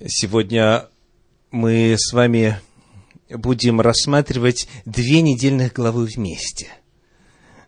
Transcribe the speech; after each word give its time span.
Сегодня 0.00 0.88
мы 1.52 1.94
с 1.96 2.12
вами 2.12 2.60
будем 3.30 3.80
рассматривать 3.80 4.66
две 4.84 5.22
недельных 5.22 5.72
главы 5.72 6.06
вместе. 6.06 6.66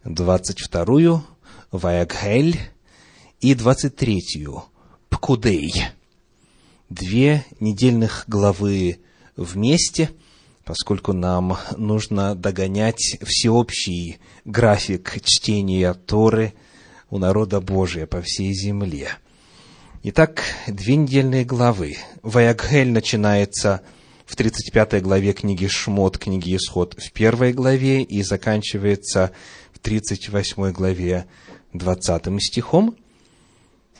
22-ю 0.04 1.22
Ваягхель 1.70 2.58
и 3.40 3.54
23-ю 3.54 4.64
Пкудей. 5.08 5.84
Две 6.88 7.44
недельных 7.60 8.24
главы 8.26 8.98
вместе, 9.36 10.10
поскольку 10.64 11.12
нам 11.12 11.56
нужно 11.76 12.34
догонять 12.34 13.18
всеобщий 13.22 14.18
график 14.44 15.20
чтения 15.24 15.94
Торы 15.94 16.54
у 17.08 17.18
народа 17.18 17.60
Божия 17.60 18.06
по 18.06 18.20
всей 18.20 18.52
земле– 18.52 19.10
Итак, 20.08 20.44
две 20.68 20.94
недельные 20.94 21.44
главы. 21.44 21.96
Ваягхель 22.22 22.92
начинается 22.92 23.82
в 24.24 24.36
35 24.36 25.02
главе 25.02 25.32
книги 25.32 25.66
Шмот, 25.66 26.16
книги 26.16 26.54
Исход 26.54 26.94
в 26.96 27.10
первой 27.10 27.52
главе 27.52 28.04
и 28.04 28.22
заканчивается 28.22 29.32
в 29.72 29.80
38 29.80 30.70
главе 30.70 31.26
20 31.72 32.40
стихом. 32.40 32.94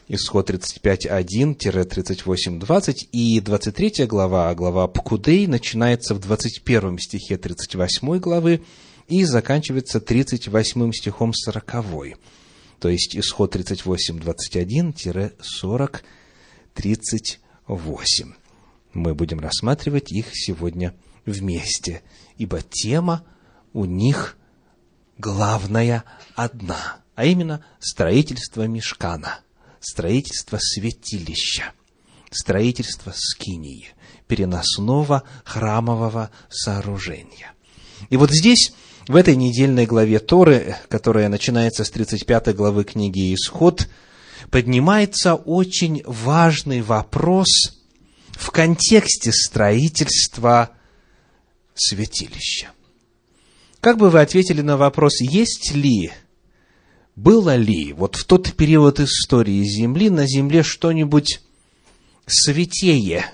Исход 0.07 0.49
35.1-38.20 0.49 3.09
и 3.11 3.41
23 3.41 4.07
глава, 4.07 4.55
глава 4.55 4.87
Пкудей, 4.87 5.49
начинается 5.49 6.15
в 6.15 6.21
21 6.21 7.01
стихе 7.01 7.37
38 7.37 8.19
главы 8.21 8.63
и 9.09 9.25
заканчивается 9.25 10.01
38 10.01 10.93
стихом 10.93 11.35
40 11.35 11.85
то 12.79 12.89
есть 12.89 13.17
исход 13.17 13.53
38, 13.53 14.19
21-40, 14.19 16.01
38. 16.75 18.33
Мы 18.93 19.15
будем 19.15 19.41
рассматривать 19.41 20.13
их 20.13 20.27
сегодня 20.33 20.95
вместе, 21.25 22.03
ибо 22.37 22.61
тема 22.63 23.25
у 23.73 23.85
них 23.85 24.37
главная 25.19 26.05
одна, 26.35 26.99
а 27.15 27.25
именно 27.25 27.65
строительство 27.81 28.67
мешкана, 28.67 29.41
строительство 29.81 30.59
святилища, 30.61 31.73
строительство 32.31 33.13
скинии, 33.15 33.89
переносного 34.27 35.23
храмового 35.45 36.31
сооружения. 36.49 37.53
И 38.11 38.17
вот 38.17 38.31
здесь 38.31 38.73
в 39.09 39.15
этой 39.15 39.37
недельной 39.37 39.87
главе 39.87 40.19
Торы, 40.19 40.77
которая 40.89 41.29
начинается 41.29 41.85
с 41.85 41.91
35 41.91 42.55
главы 42.57 42.85
книги 42.85 43.35
«Исход», 43.35 43.89
поднимается 44.51 45.35
очень 45.35 46.03
важный 46.05 46.83
вопрос 46.83 47.47
в 48.33 48.51
контексте 48.51 49.33
строительства 49.33 50.71
святилища. 51.75 52.71
Как 53.81 53.99
бы 53.99 54.11
вы 54.11 54.21
ответили 54.21 54.63
на 54.63 54.77
вопрос, 54.77 55.21
есть 55.21 55.73
ли, 55.73 56.11
было 57.15 57.55
ли 57.55 57.93
вот 57.93 58.17
в 58.17 58.25
тот 58.25 58.55
период 58.55 58.99
истории 58.99 59.63
Земли 59.63 60.11
на 60.11 60.27
Земле 60.27 60.63
что-нибудь 60.65 61.41
святее 62.27 63.27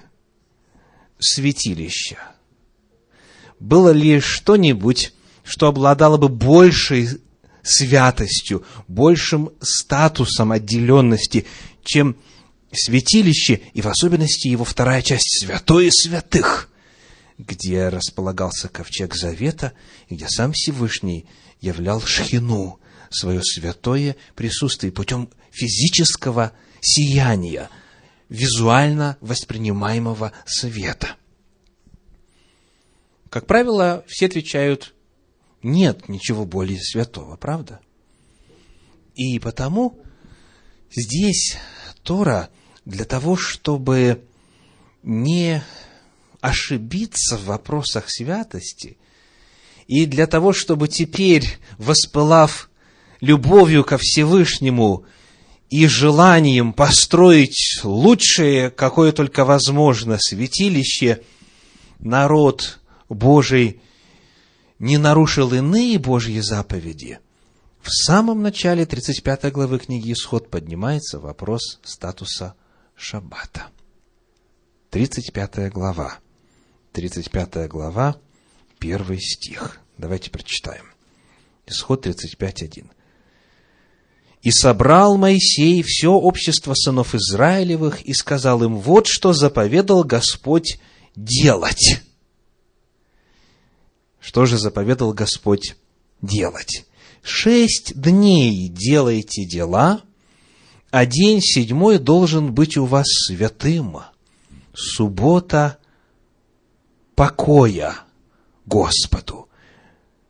святилища? 1.18 2.18
Было 3.58 3.90
ли 3.90 4.20
что-нибудь 4.20 5.14
что 5.44 5.66
обладало 5.66 6.16
бы 6.16 6.28
большей 6.28 7.08
святостью, 7.62 8.64
большим 8.88 9.52
статусом 9.60 10.52
отделенности, 10.52 11.46
чем 11.84 12.16
святилище, 12.72 13.60
и 13.72 13.82
в 13.82 13.88
особенности 13.88 14.48
его 14.48 14.64
вторая 14.64 15.02
часть 15.02 15.40
святое 15.40 15.90
святых, 15.90 16.70
где 17.38 17.88
располагался 17.88 18.68
ковчег 18.68 19.14
Завета, 19.14 19.72
и 20.08 20.16
где 20.16 20.28
сам 20.28 20.52
Всевышний 20.52 21.26
являл 21.60 22.00
Шхину, 22.00 22.78
свое 23.10 23.42
святое 23.42 24.16
присутствие 24.34 24.90
путем 24.90 25.28
физического 25.50 26.52
сияния, 26.80 27.68
визуально 28.28 29.18
воспринимаемого 29.20 30.32
света. 30.46 31.16
Как 33.28 33.46
правило, 33.46 34.04
все 34.08 34.26
отвечают 34.26 34.94
нет 35.62 36.08
ничего 36.08 36.44
более 36.44 36.80
святого, 36.80 37.36
правда? 37.36 37.80
И 39.14 39.38
потому 39.38 40.00
здесь 40.90 41.56
Тора 42.02 42.50
для 42.84 43.04
того, 43.04 43.36
чтобы 43.36 44.24
не 45.02 45.62
ошибиться 46.40 47.36
в 47.36 47.44
вопросах 47.44 48.06
святости, 48.08 48.98
и 49.86 50.06
для 50.06 50.26
того, 50.26 50.52
чтобы 50.52 50.88
теперь, 50.88 51.58
воспылав 51.76 52.70
любовью 53.20 53.84
ко 53.84 53.98
Всевышнему 53.98 55.04
и 55.70 55.86
желанием 55.86 56.72
построить 56.72 57.80
лучшее, 57.82 58.70
какое 58.70 59.12
только 59.12 59.44
возможно, 59.44 60.18
святилище, 60.18 61.22
народ 61.98 62.80
Божий– 63.08 63.80
не 64.82 64.98
нарушил 64.98 65.54
иные 65.54 65.96
Божьи 65.96 66.40
заповеди, 66.40 67.20
в 67.82 67.88
самом 67.88 68.42
начале 68.42 68.84
35 68.84 69.52
главы 69.52 69.78
книги 69.78 70.12
Исход 70.12 70.50
поднимается 70.50 71.20
вопрос 71.20 71.78
статуса 71.84 72.54
Шаббата. 72.96 73.68
35 74.90 75.70
глава. 75.70 76.18
35 76.94 77.68
глава, 77.68 78.16
первый 78.80 79.20
стих. 79.20 79.78
Давайте 79.98 80.30
прочитаем. 80.30 80.86
Исход 81.66 82.04
35.1. 82.04 82.90
«И 84.42 84.50
собрал 84.50 85.16
Моисей 85.16 85.84
все 85.84 86.10
общество 86.10 86.74
сынов 86.74 87.14
Израилевых 87.14 88.02
и 88.02 88.12
сказал 88.12 88.64
им, 88.64 88.78
вот 88.78 89.06
что 89.06 89.32
заповедал 89.32 90.02
Господь 90.02 90.80
делать». 91.14 92.02
Что 94.22 94.46
же 94.46 94.56
заповедал 94.56 95.12
Господь 95.12 95.76
делать? 96.22 96.86
Шесть 97.22 98.00
дней 98.00 98.68
делайте 98.68 99.44
дела, 99.44 100.02
а 100.92 101.06
день 101.06 101.40
седьмой 101.40 101.98
должен 101.98 102.54
быть 102.54 102.76
у 102.76 102.84
вас 102.84 103.06
святым. 103.08 103.98
Суббота 104.72 105.78
покоя 107.16 107.96
Господу. 108.64 109.48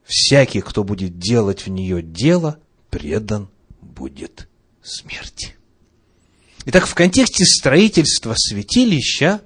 Всякий, 0.05 0.63
кто 0.63 0.85
будет 0.85 1.19
делать 1.19 1.67
в 1.67 1.71
нее 1.71 2.03
дело, 2.03 2.59
предан 2.89 3.51
будет 3.83 4.49
смерти. 4.83 5.55
Итак, 6.65 6.87
в 6.87 6.95
контексте 6.95 7.45
строительства 7.45 8.35
святилища 8.37 9.43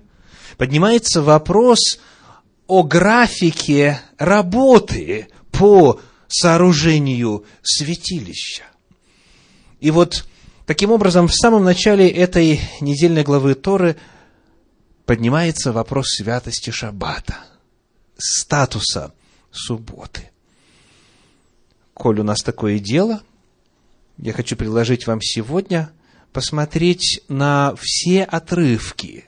поднимается 0.56 1.20
вопрос 1.20 1.98
о 2.66 2.82
графике 2.82 4.00
работы 4.18 5.28
по 5.52 6.00
сооружению 6.28 7.44
святилища. 7.62 8.64
И 9.80 9.90
вот 9.90 10.26
таким 10.66 10.90
образом 10.90 11.28
в 11.28 11.34
самом 11.34 11.64
начале 11.64 12.08
этой 12.08 12.60
недельной 12.80 13.22
главы 13.22 13.54
Торы 13.54 13.96
поднимается 15.04 15.72
вопрос 15.72 16.16
святости 16.16 16.70
Шаббата, 16.70 17.36
статуса 18.16 19.14
субботы. 19.52 20.30
Коль 21.94 22.20
у 22.20 22.24
нас 22.24 22.42
такое 22.42 22.78
дело, 22.78 23.22
я 24.18 24.32
хочу 24.32 24.56
предложить 24.56 25.06
вам 25.06 25.20
сегодня 25.22 25.90
посмотреть 26.32 27.22
на 27.28 27.74
все 27.80 28.24
отрывки 28.24 29.26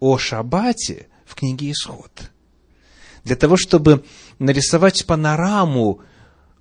о 0.00 0.18
Шаббате 0.18 1.06
в 1.24 1.34
книге 1.34 1.70
Исход– 1.70 2.10
для 3.26 3.34
того, 3.34 3.56
чтобы 3.56 4.04
нарисовать 4.38 5.04
панораму 5.04 6.00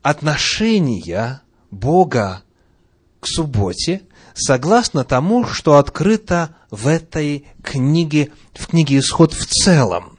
отношения 0.02 1.44
Бога 1.70 2.42
к 3.20 3.28
субботе, 3.28 4.02
согласно 4.34 5.04
тому, 5.04 5.46
что 5.46 5.78
открыто 5.78 6.56
в 6.72 6.88
этой 6.88 7.46
книге, 7.62 8.32
в 8.54 8.68
книге 8.68 8.98
Исход 8.98 9.34
в 9.34 9.46
целом. 9.46 10.18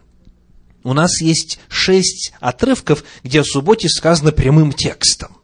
У 0.85 0.93
нас 0.93 1.21
есть 1.21 1.59
шесть 1.69 2.33
отрывков, 2.39 3.03
где 3.25 3.41
о 3.41 3.45
субботе 3.45 3.89
сказано 3.89 4.31
прямым 4.31 4.73
текстом. 4.73 5.39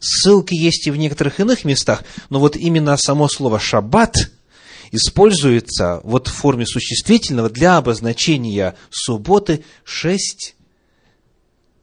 Ссылки 0.00 0.52
есть 0.52 0.86
и 0.86 0.90
в 0.90 0.96
некоторых 0.96 1.40
иных 1.40 1.64
местах, 1.64 2.04
но 2.28 2.40
вот 2.40 2.56
именно 2.56 2.94
само 2.98 3.26
слово 3.26 3.58
«шаббат» 3.58 4.30
используется 4.90 6.00
вот 6.04 6.28
в 6.28 6.32
форме 6.32 6.66
существительного 6.66 7.50
для 7.50 7.76
обозначения 7.76 8.76
субботы 8.90 9.64
шесть 9.84 10.56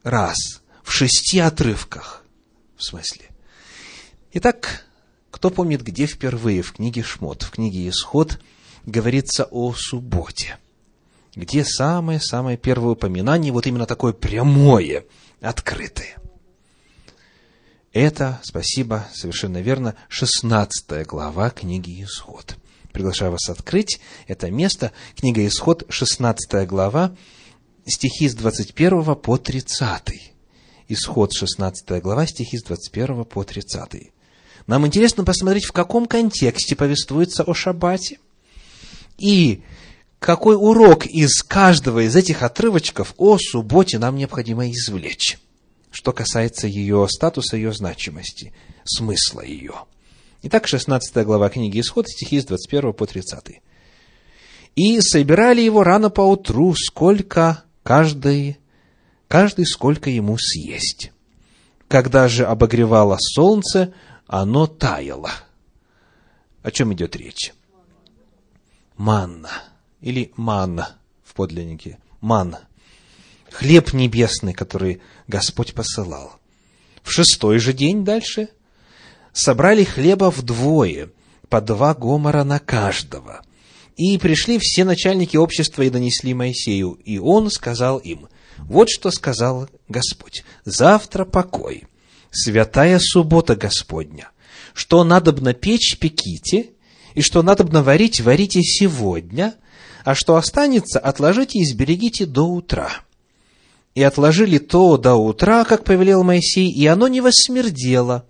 раз, 0.03 0.61
в 0.83 0.91
шести 0.91 1.39
отрывках, 1.39 2.23
в 2.75 2.83
смысле. 2.83 3.25
Итак, 4.33 4.85
кто 5.31 5.49
помнит, 5.49 5.81
где 5.83 6.05
впервые 6.05 6.61
в 6.61 6.73
книге 6.73 7.03
Шмот, 7.03 7.43
в 7.43 7.51
книге 7.51 7.89
Исход, 7.89 8.39
говорится 8.85 9.45
о 9.45 9.73
субботе, 9.73 10.57
где 11.35 11.63
самое-самое 11.63 12.57
первое 12.57 12.91
упоминание, 12.93 13.51
вот 13.51 13.67
именно 13.67 13.85
такое 13.85 14.13
прямое, 14.13 15.05
открытое. 15.41 16.15
Это, 17.93 18.39
спасибо, 18.43 19.07
совершенно 19.13 19.61
верно, 19.61 19.95
16 20.09 21.05
глава 21.07 21.49
книги 21.49 22.03
Исход. 22.03 22.55
Приглашаю 22.91 23.31
вас 23.31 23.49
открыть 23.49 23.99
это 24.27 24.49
место. 24.49 24.91
Книга 25.15 25.45
Исход, 25.45 25.85
16 25.89 26.67
глава, 26.67 27.15
стихи 27.85 28.27
с 28.27 28.35
21 28.35 29.15
по 29.15 29.37
30. 29.37 30.33
Исход, 30.89 31.33
16 31.33 32.01
глава, 32.01 32.25
стихи 32.25 32.57
с 32.57 32.63
21 32.63 33.25
по 33.25 33.43
30. 33.43 34.11
Нам 34.67 34.85
интересно 34.85 35.23
посмотреть, 35.23 35.65
в 35.65 35.71
каком 35.71 36.05
контексте 36.05 36.75
повествуется 36.75 37.43
о 37.43 37.53
Шаббате 37.53 38.19
и 39.17 39.61
какой 40.19 40.55
урок 40.55 41.05
из 41.05 41.43
каждого 41.43 42.05
из 42.05 42.15
этих 42.15 42.41
отрывочков 42.43 43.13
о 43.17 43.37
субботе 43.37 43.99
нам 43.99 44.15
необходимо 44.15 44.69
извлечь, 44.69 45.37
что 45.91 46.11
касается 46.11 46.67
ее 46.67 47.07
статуса, 47.09 47.55
ее 47.55 47.73
значимости, 47.73 48.53
смысла 48.83 49.41
ее. 49.41 49.73
Итак, 50.43 50.67
16 50.67 51.25
глава 51.25 51.49
книги 51.49 51.79
Исход, 51.79 52.07
стихи 52.07 52.39
с 52.39 52.45
21 52.45 52.93
по 52.93 53.07
30. 53.07 53.59
«И 54.75 55.01
собирали 55.01 55.61
его 55.61 55.83
рано 55.83 56.11
поутру, 56.11 56.75
сколько 56.75 57.63
каждый, 57.81 58.59
каждый 59.27 59.65
сколько 59.65 60.11
ему 60.11 60.37
съесть. 60.37 61.11
Когда 61.87 62.27
же 62.27 62.45
обогревало 62.45 63.17
солнце, 63.19 63.95
оно 64.27 64.67
таяло. 64.67 65.31
О 66.61 66.69
чем 66.69 66.93
идет 66.93 67.15
речь? 67.15 67.53
Манна 68.95 69.49
или 70.01 70.31
манна 70.35 70.97
в 71.23 71.33
подлиннике. 71.33 71.97
Манна. 72.21 72.67
Хлеб 73.49 73.91
небесный, 73.91 74.53
который 74.53 75.01
Господь 75.27 75.73
посылал. 75.73 76.33
В 77.01 77.09
шестой 77.11 77.57
же 77.57 77.73
день 77.73 78.05
дальше 78.05 78.49
собрали 79.37 79.83
хлеба 79.83 80.31
вдвое, 80.31 81.11
по 81.49 81.61
два 81.61 81.93
гомора 81.93 82.43
на 82.43 82.59
каждого. 82.59 83.41
И 83.95 84.17
пришли 84.17 84.59
все 84.59 84.83
начальники 84.83 85.37
общества 85.37 85.83
и 85.83 85.89
донесли 85.89 86.33
Моисею, 86.33 86.99
и 87.05 87.17
он 87.19 87.49
сказал 87.49 87.99
им, 87.99 88.27
вот 88.57 88.89
что 88.89 89.11
сказал 89.11 89.69
Господь, 89.87 90.43
завтра 90.65 91.23
покой, 91.25 91.83
святая 92.31 92.99
суббота 92.99 93.55
Господня. 93.55 94.29
Что 94.73 95.03
надобно 95.03 95.53
печь, 95.53 95.97
пеките, 95.99 96.71
и 97.13 97.21
что 97.21 97.41
надобно 97.41 97.81
варить, 97.81 98.21
варите 98.21 98.61
сегодня, 98.61 99.55
а 100.03 100.13
что 100.15 100.35
останется, 100.35 100.99
отложите 100.99 101.59
и 101.59 101.65
сберегите 101.65 102.25
до 102.25 102.43
утра. 102.43 102.89
И 103.95 104.03
отложили 104.03 104.57
то 104.59 104.97
до 104.97 105.15
утра, 105.15 105.63
как 105.63 105.83
повелел 105.83 106.23
Моисей, 106.23 106.71
и 106.71 106.85
оно 106.85 107.07
не 107.07 107.21
воссмердело, 107.21 108.25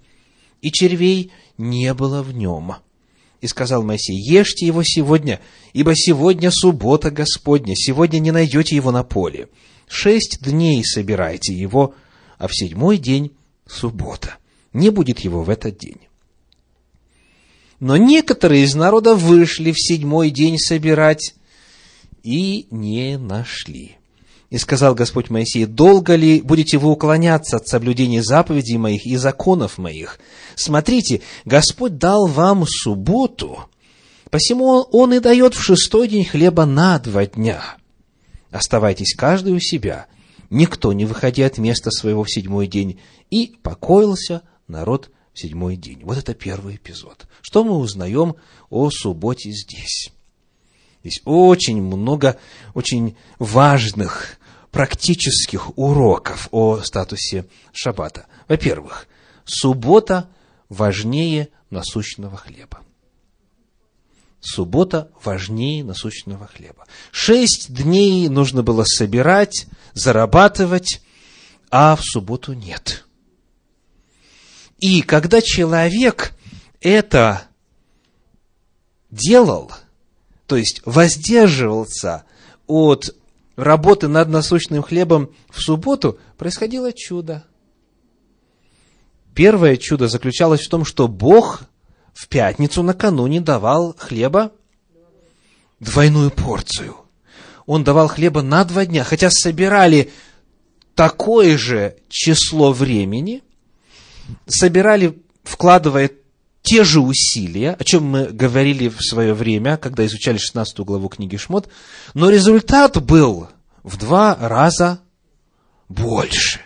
и 0.62 0.71
червей 0.71 1.31
не 1.57 1.94
было 1.94 2.21
в 2.21 2.33
нем. 2.33 2.75
И 3.42 3.48
сказал 3.48 3.83
Моисей, 3.83 4.18
ешьте 4.18 4.65
его 4.65 4.83
сегодня, 4.83 5.39
ибо 5.74 5.95
сегодня 5.95 6.50
суббота 6.51 7.12
Господня, 7.12 7.75
сегодня 7.75 8.19
не 8.19 8.31
найдете 8.31 8.75
его 8.75 8.92
на 8.92 9.04
поле. 9.04 9.50
Шесть 9.88 10.42
дней 10.42 10.83
собирайте 10.83 11.54
его, 11.54 11.94
а 12.38 12.48
в 12.48 12.56
седьмой 12.56 12.98
день 12.98 13.31
суббота. 13.68 14.38
Не 14.74 14.89
будет 14.89 15.19
его 15.19 15.44
в 15.44 15.50
этот 15.50 15.77
день. 15.77 16.00
Но 17.80 17.95
некоторые 17.95 18.63
из 18.63 18.74
народа 18.74 19.15
вышли 19.15 19.71
в 19.71 19.80
седьмой 19.80 20.31
день 20.31 20.57
собирать 20.57 21.36
и 22.24 22.68
не 22.71 23.18
нашли. 23.18 23.98
И 24.50 24.58
сказал 24.58 24.96
Господь 24.96 25.30
Моисей, 25.30 25.66
долго 25.66 26.16
ли 26.16 26.42
будете 26.42 26.78
вы 26.78 26.90
уклоняться 26.90 27.58
от 27.58 27.68
соблюдения 27.68 28.24
заповедей 28.24 28.78
моих 28.78 29.06
и 29.06 29.18
законов 29.18 29.78
моих? 29.78 30.20
Смотрите, 30.56 31.22
Господь 31.44 31.98
дал 31.98 32.28
вам 32.28 32.66
субботу, 32.66 33.66
посему 34.30 34.88
Он 34.92 35.14
и 35.14 35.20
дает 35.20 35.54
в 35.54 35.62
шестой 35.62 36.08
день 36.08 36.24
хлеба 36.24 36.66
на 36.66 36.98
два 37.00 37.26
дня. 37.26 37.62
Оставайтесь 38.50 39.14
каждый 39.16 39.54
у 39.54 39.60
себя, 39.60 40.08
никто 40.50 40.94
не 40.94 41.06
выходя 41.06 41.46
от 41.46 41.58
места 41.58 41.92
своего 41.92 42.24
в 42.24 42.32
седьмой 42.32 42.68
день, 42.68 43.02
и 43.30 43.58
покоился 43.62 44.44
народ 44.70 45.12
в 45.34 45.40
седьмой 45.40 45.76
день. 45.76 46.00
Вот 46.04 46.18
это 46.18 46.34
первый 46.34 46.78
эпизод. 46.78 47.28
Что 47.42 47.66
мы 47.66 47.78
узнаем 47.78 48.36
о 48.70 48.90
субботе 48.92 49.52
здесь? 49.52 50.14
Здесь 51.07 51.21
очень 51.24 51.81
много 51.81 52.38
очень 52.74 53.15
важных 53.39 54.38
практических 54.71 55.77
уроков 55.77 56.50
о 56.51 56.81
статусе 56.81 57.45
шаббата. 57.71 58.25
Во-первых, 58.50 59.07
суббота 59.45 60.30
важнее 60.68 61.48
насущного 61.69 62.36
хлеба. 62.36 62.81
Суббота 64.42 65.09
важнее 65.24 65.86
насущного 65.86 66.45
хлеба. 66.48 66.86
Шесть 67.12 67.74
дней 67.74 68.27
нужно 68.27 68.62
было 68.62 68.83
собирать, 68.83 69.65
зарабатывать, 69.94 71.01
а 71.71 71.95
в 71.95 72.01
субботу 72.03 72.51
нет. 72.51 73.06
И 74.80 75.01
когда 75.03 75.42
человек 75.42 76.33
это 76.81 77.44
делал, 79.10 79.71
то 80.48 80.56
есть 80.56 80.82
воздерживался 80.86 82.24
от 82.66 83.16
работы 83.58 84.08
над 84.08 84.30
насущным 84.30 84.82
хлебом 84.82 85.30
в 85.50 85.62
субботу, 85.62 86.20
происходило 86.38 86.92
чудо. 86.94 87.44
Первое 89.36 89.78
чудо 89.78 90.08
заключалось 90.08 90.66
в 90.66 90.70
том, 90.70 90.86
что 90.86 91.08
Бог 91.08 91.64
в 92.14 92.28
пятницу 92.28 92.82
накануне 92.82 93.42
давал 93.42 93.94
хлеба 93.98 94.52
двойную 95.80 96.32
порцию. 96.32 96.96
Он 97.66 97.84
давал 97.84 98.08
хлеба 98.08 98.42
на 98.42 98.64
два 98.64 98.86
дня, 98.86 99.04
хотя 99.04 99.30
собирали 99.30 100.12
такое 100.96 101.58
же 101.58 101.98
число 102.08 102.72
времени, 102.72 103.44
собирали, 104.48 105.22
вкладывая 105.44 106.10
те 106.68 106.84
же 106.84 107.00
усилия, 107.00 107.78
о 107.80 107.84
чем 107.86 108.04
мы 108.04 108.25
говорили 108.25 108.90
в 108.90 109.00
свое 109.00 109.34
время, 109.34 109.78
когда 109.78 110.06
изучали 110.06 110.38
16 110.38 110.80
главу 110.80 111.08
книги 111.08 111.38
Шмот, 111.38 111.69
но 112.14 112.30
результат 112.30 113.02
был 113.02 113.48
в 113.84 113.96
два 113.96 114.36
раза 114.36 115.00
больше. 115.88 116.60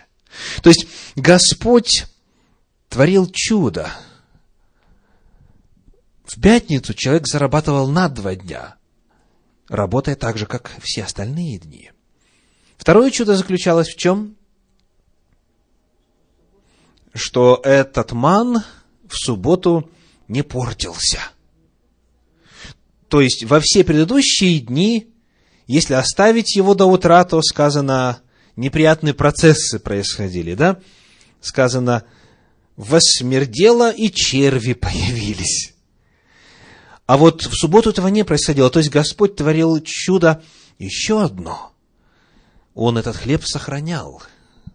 То 0.60 0.70
есть 0.70 0.88
Господь 1.14 2.06
творил 2.88 3.30
чудо. 3.32 3.92
В 6.24 6.40
пятницу 6.40 6.94
человек 6.94 7.28
зарабатывал 7.28 7.86
на 7.86 8.08
два 8.08 8.34
дня, 8.34 8.74
работая 9.68 10.16
так 10.16 10.36
же, 10.36 10.46
как 10.46 10.72
все 10.82 11.04
остальные 11.04 11.60
дни. 11.60 11.92
Второе 12.76 13.12
чудо 13.12 13.36
заключалось 13.36 13.88
в 13.88 13.96
чем? 13.96 14.36
Что 17.14 17.60
этот 17.62 18.10
ман 18.10 18.64
в 19.12 19.16
субботу 19.16 19.88
не 20.32 20.42
портился. 20.42 21.20
То 23.08 23.20
есть 23.20 23.44
во 23.44 23.60
все 23.60 23.84
предыдущие 23.84 24.60
дни, 24.60 25.12
если 25.66 25.92
оставить 25.92 26.56
его 26.56 26.74
до 26.74 26.86
утра, 26.86 27.22
то 27.24 27.42
сказано, 27.42 28.22
неприятные 28.56 29.12
процессы 29.12 29.78
происходили, 29.78 30.54
да? 30.54 30.80
Сказано, 31.42 32.04
восмердело 32.76 33.90
и 33.90 34.10
черви 34.10 34.72
появились. 34.72 35.74
А 37.04 37.18
вот 37.18 37.42
в 37.42 37.52
субботу 37.52 37.90
этого 37.90 38.08
не 38.08 38.24
происходило. 38.24 38.70
То 38.70 38.78
есть 38.78 38.90
Господь 38.90 39.36
творил 39.36 39.82
чудо 39.84 40.42
еще 40.78 41.22
одно. 41.22 41.74
Он 42.74 42.96
этот 42.96 43.16
хлеб 43.16 43.44
сохранял. 43.44 44.22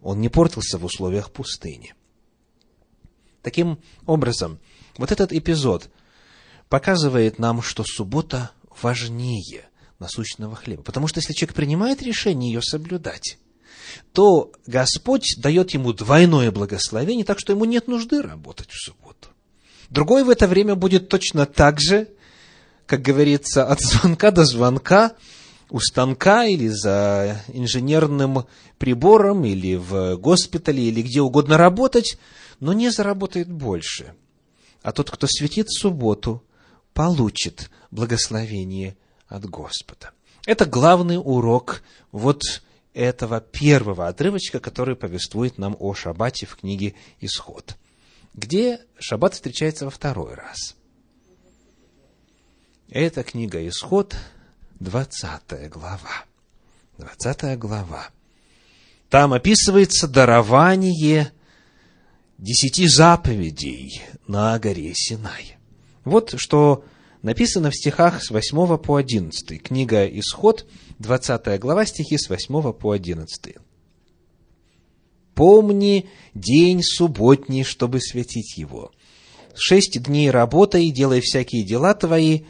Он 0.03 0.21
не 0.21 0.29
портился 0.29 0.77
в 0.77 0.85
условиях 0.85 1.31
пустыни. 1.31 1.95
Таким 3.41 3.79
образом, 4.05 4.59
вот 4.97 5.11
этот 5.11 5.31
эпизод 5.33 5.89
показывает 6.69 7.39
нам, 7.39 7.61
что 7.61 7.83
суббота 7.83 8.51
важнее 8.81 9.69
насущного 9.99 10.55
хлеба. 10.55 10.83
Потому 10.83 11.07
что 11.07 11.19
если 11.19 11.33
человек 11.33 11.55
принимает 11.55 12.01
решение 12.01 12.53
ее 12.53 12.61
соблюдать, 12.61 13.37
то 14.13 14.51
Господь 14.65 15.35
дает 15.37 15.71
ему 15.71 15.93
двойное 15.93 16.51
благословение, 16.51 17.25
так 17.25 17.39
что 17.39 17.53
ему 17.53 17.65
нет 17.65 17.87
нужды 17.87 18.21
работать 18.21 18.69
в 18.69 18.83
субботу. 18.83 19.29
Другой 19.89 20.23
в 20.23 20.29
это 20.29 20.47
время 20.47 20.75
будет 20.75 21.09
точно 21.09 21.45
так 21.45 21.79
же, 21.79 22.09
как 22.85 23.01
говорится, 23.01 23.65
от 23.65 23.79
звонка 23.81 24.31
до 24.31 24.45
звонка, 24.45 25.13
у 25.69 25.79
станка 25.79 26.45
или 26.45 26.67
за 26.67 27.41
инженерным 27.49 28.45
прибором, 28.77 29.45
или 29.45 29.75
в 29.75 30.15
госпитале, 30.17 30.83
или 30.83 31.01
где 31.01 31.21
угодно 31.21 31.57
работать, 31.57 32.17
но 32.59 32.73
не 32.73 32.89
заработает 32.89 33.51
больше. 33.51 34.13
А 34.87 34.93
тот, 34.93 35.11
кто 35.11 35.27
светит 35.27 35.69
субботу, 35.69 36.45
получит 36.93 37.69
благословение 37.91 38.95
от 39.27 39.43
Господа. 39.43 40.11
Это 40.45 40.65
главный 40.65 41.17
урок 41.17 41.83
вот 42.13 42.41
этого 42.93 43.41
первого 43.41 44.07
отрывочка, 44.07 44.61
который 44.61 44.95
повествует 44.95 45.57
нам 45.57 45.75
о 45.77 45.93
шаббате 45.93 46.45
в 46.45 46.55
книге 46.55 46.95
«Исход», 47.19 47.75
где 48.33 48.79
шаббат 48.97 49.33
встречается 49.33 49.83
во 49.83 49.91
второй 49.91 50.35
раз. 50.35 50.77
Это 52.89 53.23
книга 53.23 53.67
«Исход», 53.67 54.15
20 54.79 55.69
глава. 55.69 56.23
20 56.97 57.59
глава. 57.59 58.07
Там 59.09 59.33
описывается 59.33 60.07
дарование 60.07 61.33
десяти 62.37 62.87
заповедей 62.87 64.01
на 64.27 64.57
горе 64.59 64.93
Синай. 64.95 65.57
Вот 66.03 66.35
что 66.37 66.83
написано 67.21 67.71
в 67.71 67.75
стихах 67.75 68.23
с 68.23 68.29
8 68.29 68.77
по 68.77 68.95
11. 68.95 69.61
Книга 69.61 70.05
«Исход», 70.05 70.65
20 70.99 71.59
глава, 71.59 71.85
стихи 71.85 72.17
с 72.17 72.29
8 72.29 72.73
по 72.73 72.91
11. 72.91 73.55
«Помни 75.33 76.09
день 76.33 76.81
субботний, 76.83 77.63
чтобы 77.63 77.99
светить 78.01 78.57
его. 78.57 78.91
Шесть 79.55 80.01
дней 80.01 80.31
работай 80.31 80.85
и 80.85 80.91
делай 80.91 81.21
всякие 81.21 81.63
дела 81.63 81.93
твои, 81.93 82.41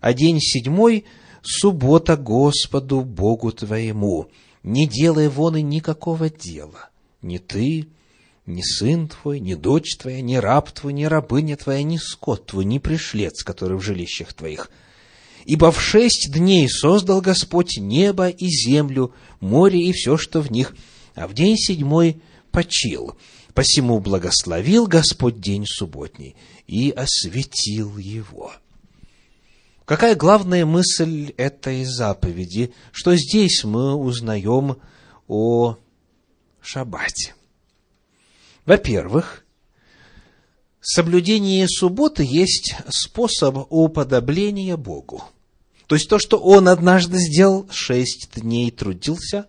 а 0.00 0.12
день 0.12 0.40
седьмой– 0.40 1.04
суббота 1.42 2.16
Господу 2.16 3.02
Богу 3.02 3.52
твоему. 3.52 4.28
Не 4.62 4.86
делай 4.86 5.28
вон 5.28 5.56
и 5.56 5.62
никакого 5.62 6.28
дела, 6.28 6.90
ни 7.22 7.38
ты, 7.38 7.88
ни 8.46 8.62
сын 8.62 9.08
твой, 9.08 9.40
ни 9.40 9.54
дочь 9.54 9.96
твоя, 9.96 10.20
ни 10.20 10.36
раб 10.36 10.70
твой, 10.70 10.92
ни 10.92 11.04
рабыня 11.04 11.56
твоя, 11.56 11.82
ни 11.82 11.96
скот 11.96 12.46
твой, 12.46 12.64
ни 12.64 12.78
пришлец, 12.78 13.42
который 13.42 13.76
в 13.76 13.82
жилищах 13.82 14.32
твоих. 14.32 14.70
Ибо 15.44 15.70
в 15.70 15.80
шесть 15.80 16.32
дней 16.32 16.68
создал 16.68 17.20
Господь 17.20 17.76
небо 17.78 18.28
и 18.28 18.46
землю, 18.48 19.12
море 19.40 19.80
и 19.80 19.92
все, 19.92 20.16
что 20.16 20.40
в 20.40 20.50
них, 20.50 20.74
а 21.14 21.28
в 21.28 21.34
день 21.34 21.56
седьмой 21.56 22.20
почил. 22.50 23.16
Посему 23.54 24.00
благословил 24.00 24.86
Господь 24.86 25.40
день 25.40 25.66
субботний 25.66 26.36
и 26.66 26.90
осветил 26.90 27.96
его. 27.96 28.52
Какая 29.84 30.16
главная 30.16 30.66
мысль 30.66 31.32
этой 31.36 31.84
заповеди? 31.84 32.72
Что 32.90 33.14
здесь 33.16 33.62
мы 33.62 33.94
узнаем 33.94 34.78
о 35.28 35.76
шаббате? 36.60 37.34
Во-первых, 38.66 39.44
соблюдение 40.80 41.68
субботы 41.68 42.24
есть 42.28 42.74
способ 42.90 43.66
уподобления 43.70 44.76
Богу. 44.76 45.22
То 45.86 45.94
есть 45.94 46.08
то, 46.08 46.18
что 46.18 46.38
он 46.38 46.68
однажды 46.68 47.18
сделал, 47.18 47.68
шесть 47.70 48.28
дней 48.34 48.72
трудился, 48.72 49.46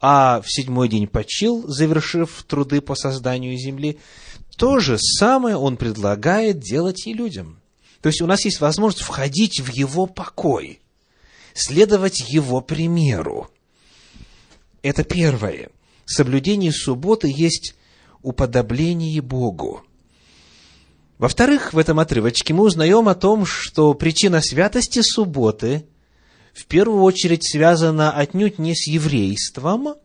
а 0.00 0.42
в 0.42 0.52
седьмой 0.52 0.90
день 0.90 1.06
почил, 1.08 1.66
завершив 1.66 2.44
труды 2.46 2.82
по 2.82 2.94
созданию 2.94 3.56
земли, 3.56 3.98
то 4.58 4.80
же 4.80 4.98
самое 4.98 5.56
он 5.56 5.78
предлагает 5.78 6.58
делать 6.60 7.06
и 7.06 7.14
людям. 7.14 7.60
То 8.02 8.10
есть 8.10 8.20
у 8.20 8.26
нас 8.26 8.44
есть 8.44 8.60
возможность 8.60 9.02
входить 9.02 9.60
в 9.60 9.72
его 9.72 10.06
покой, 10.06 10.80
следовать 11.54 12.20
его 12.28 12.60
примеру. 12.60 13.50
Это 14.82 15.04
первое. 15.04 15.70
Соблюдение 16.04 16.72
субботы 16.72 17.32
есть 17.34 17.74
уподоблении 18.22 19.20
Богу. 19.20 19.84
Во-вторых, 21.18 21.72
в 21.72 21.78
этом 21.78 21.98
отрывочке 21.98 22.54
мы 22.54 22.64
узнаем 22.64 23.08
о 23.08 23.14
том, 23.14 23.44
что 23.44 23.94
причина 23.94 24.40
святости 24.40 25.00
субботы 25.02 25.86
в 26.54 26.66
первую 26.66 27.02
очередь 27.02 27.48
связана 27.48 28.12
отнюдь 28.12 28.58
не 28.58 28.74
с 28.74 28.86
еврейством, 28.86 29.96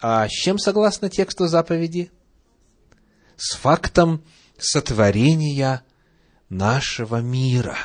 а 0.00 0.28
с 0.28 0.30
чем 0.30 0.58
согласно 0.58 1.10
тексту 1.10 1.48
заповеди? 1.48 2.10
С 3.36 3.56
фактом 3.56 4.22
сотворения 4.58 5.82
нашего 6.48 7.20
мира. 7.20 7.76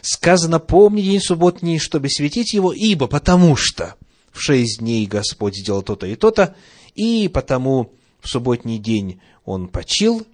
Сказано, 0.00 0.58
помни 0.58 1.02
день 1.02 1.20
субботний, 1.20 1.78
чтобы 1.78 2.08
светить 2.08 2.52
его, 2.52 2.72
ибо 2.72 3.06
потому 3.06 3.56
что 3.56 3.96
в 4.32 4.40
шесть 4.40 4.78
дней 4.78 5.06
Господь 5.06 5.56
сделал 5.56 5.82
то-то 5.82 6.06
и 6.06 6.16
то-то, 6.16 6.54
и 6.94 7.28
потому 7.28 7.92
в 8.22 8.28
субботний 8.28 8.78
день 8.78 9.20
он 9.44 9.68
почил, 9.68 10.26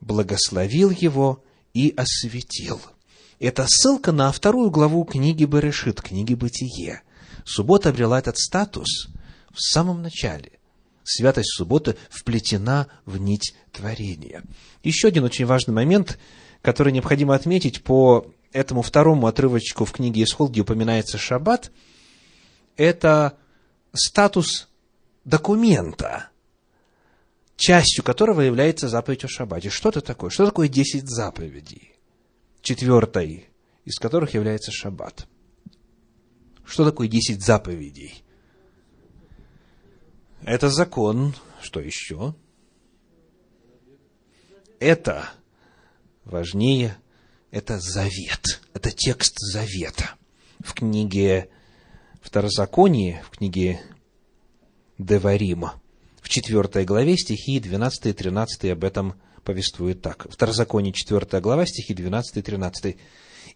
благословил 0.00 0.90
его 0.90 1.42
и 1.72 1.92
осветил. 1.96 2.80
Это 3.40 3.66
ссылка 3.66 4.12
на 4.12 4.30
вторую 4.30 4.70
главу 4.70 5.04
книги 5.04 5.44
Берешит, 5.44 6.00
книги 6.00 6.34
Бытие. 6.34 7.02
Суббота 7.44 7.88
обрела 7.88 8.18
этот 8.18 8.38
статус 8.38 9.08
в 9.50 9.60
самом 9.60 10.02
начале. 10.02 10.52
Святость 11.04 11.54
субботы 11.54 11.96
вплетена 12.10 12.88
в 13.06 13.18
нить 13.18 13.54
творения. 13.72 14.42
Еще 14.82 15.08
один 15.08 15.24
очень 15.24 15.46
важный 15.46 15.72
момент, 15.72 16.18
который 16.62 16.92
необходимо 16.92 17.34
отметить 17.34 17.82
по 17.82 18.26
этому 18.52 18.82
второму 18.82 19.26
отрывочку 19.26 19.84
в 19.84 19.92
книге 19.92 20.24
Исход, 20.24 20.50
где 20.50 20.62
упоминается 20.62 21.16
шаббат, 21.16 21.70
это 22.76 23.38
статус 23.92 24.68
документа, 25.24 26.30
частью 27.56 28.04
которого 28.04 28.42
является 28.42 28.88
заповедь 28.88 29.24
о 29.24 29.28
шаббате. 29.28 29.70
Что 29.70 29.88
это 29.88 30.00
такое? 30.00 30.30
Что 30.30 30.46
такое 30.46 30.68
десять 30.68 31.08
заповедей? 31.08 31.94
Четвертой 32.60 33.48
из 33.84 33.98
которых 33.98 34.34
является 34.34 34.72
шаббат. 34.72 35.26
Что 36.64 36.84
такое 36.84 37.08
десять 37.08 37.40
заповедей? 37.40 38.22
Это 40.42 40.68
закон. 40.68 41.34
Что 41.62 41.80
еще? 41.80 42.34
Это 44.80 45.30
важнее, 46.24 46.98
это 47.50 47.78
завет. 47.78 48.60
Это 48.74 48.90
текст 48.90 49.36
завета. 49.38 50.10
В 50.58 50.74
книге 50.74 51.48
Второзаконие, 52.20 53.22
в 53.22 53.30
книге 53.30 53.80
Деварима, 54.98 55.80
в 56.26 56.28
4 56.28 56.84
главе 56.84 57.16
стихи 57.16 57.60
12 57.60 58.06
и 58.06 58.12
13 58.12 58.64
об 58.72 58.82
этом 58.82 59.14
повествует 59.44 60.02
так. 60.02 60.26
Второзаконие, 60.28 60.92
4 60.92 61.40
глава, 61.40 61.66
стихи 61.66 61.94
12 61.94 62.38
и 62.38 62.42
13. 62.42 62.96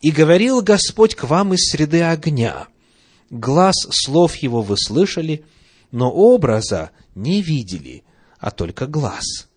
«И 0.00 0.10
говорил 0.12 0.62
Господь 0.62 1.16
к 1.16 1.24
вам 1.24 1.52
из 1.52 1.68
среды 1.68 2.02
огня. 2.02 2.68
Глаз 3.28 3.74
слов 3.90 4.36
его 4.36 4.62
вы 4.62 4.76
слышали, 4.78 5.44
но 5.90 6.12
образа 6.12 6.92
не 7.16 7.42
видели, 7.42 8.04
а 8.38 8.52
только 8.52 8.86
глаз. 8.86 9.48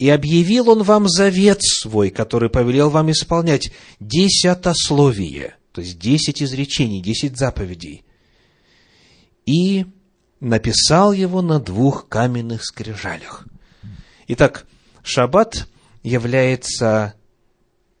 И 0.00 0.10
объявил 0.10 0.68
он 0.68 0.82
вам 0.82 1.08
завет 1.08 1.62
свой, 1.62 2.10
который 2.10 2.50
повелел 2.50 2.90
вам 2.90 3.12
исполнять, 3.12 3.70
десятословие, 4.00 5.54
то 5.70 5.80
есть 5.80 5.96
десять 6.00 6.42
изречений, 6.42 7.00
десять 7.00 7.38
заповедей. 7.38 8.02
И 9.46 9.86
написал 10.40 11.12
его 11.12 11.42
на 11.42 11.60
двух 11.60 12.08
каменных 12.08 12.64
скрижалях. 12.64 13.46
Итак, 14.28 14.66
шаббат 15.02 15.68
является 16.02 17.14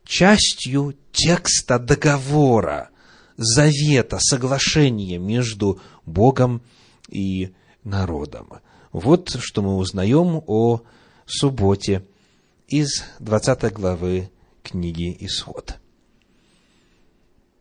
частью 0.04 0.94
текста 1.12 1.78
договора, 1.78 2.90
завета, 3.36 4.18
соглашения 4.20 5.18
между 5.18 5.80
Богом 6.06 6.62
и 7.08 7.52
народом. 7.84 8.60
Вот 8.92 9.36
что 9.40 9.62
мы 9.62 9.76
узнаем 9.76 10.42
о 10.46 10.82
субботе 11.26 12.04
из 12.66 13.04
20 13.20 13.72
главы 13.72 14.30
книги 14.62 15.16
Исход. 15.20 15.76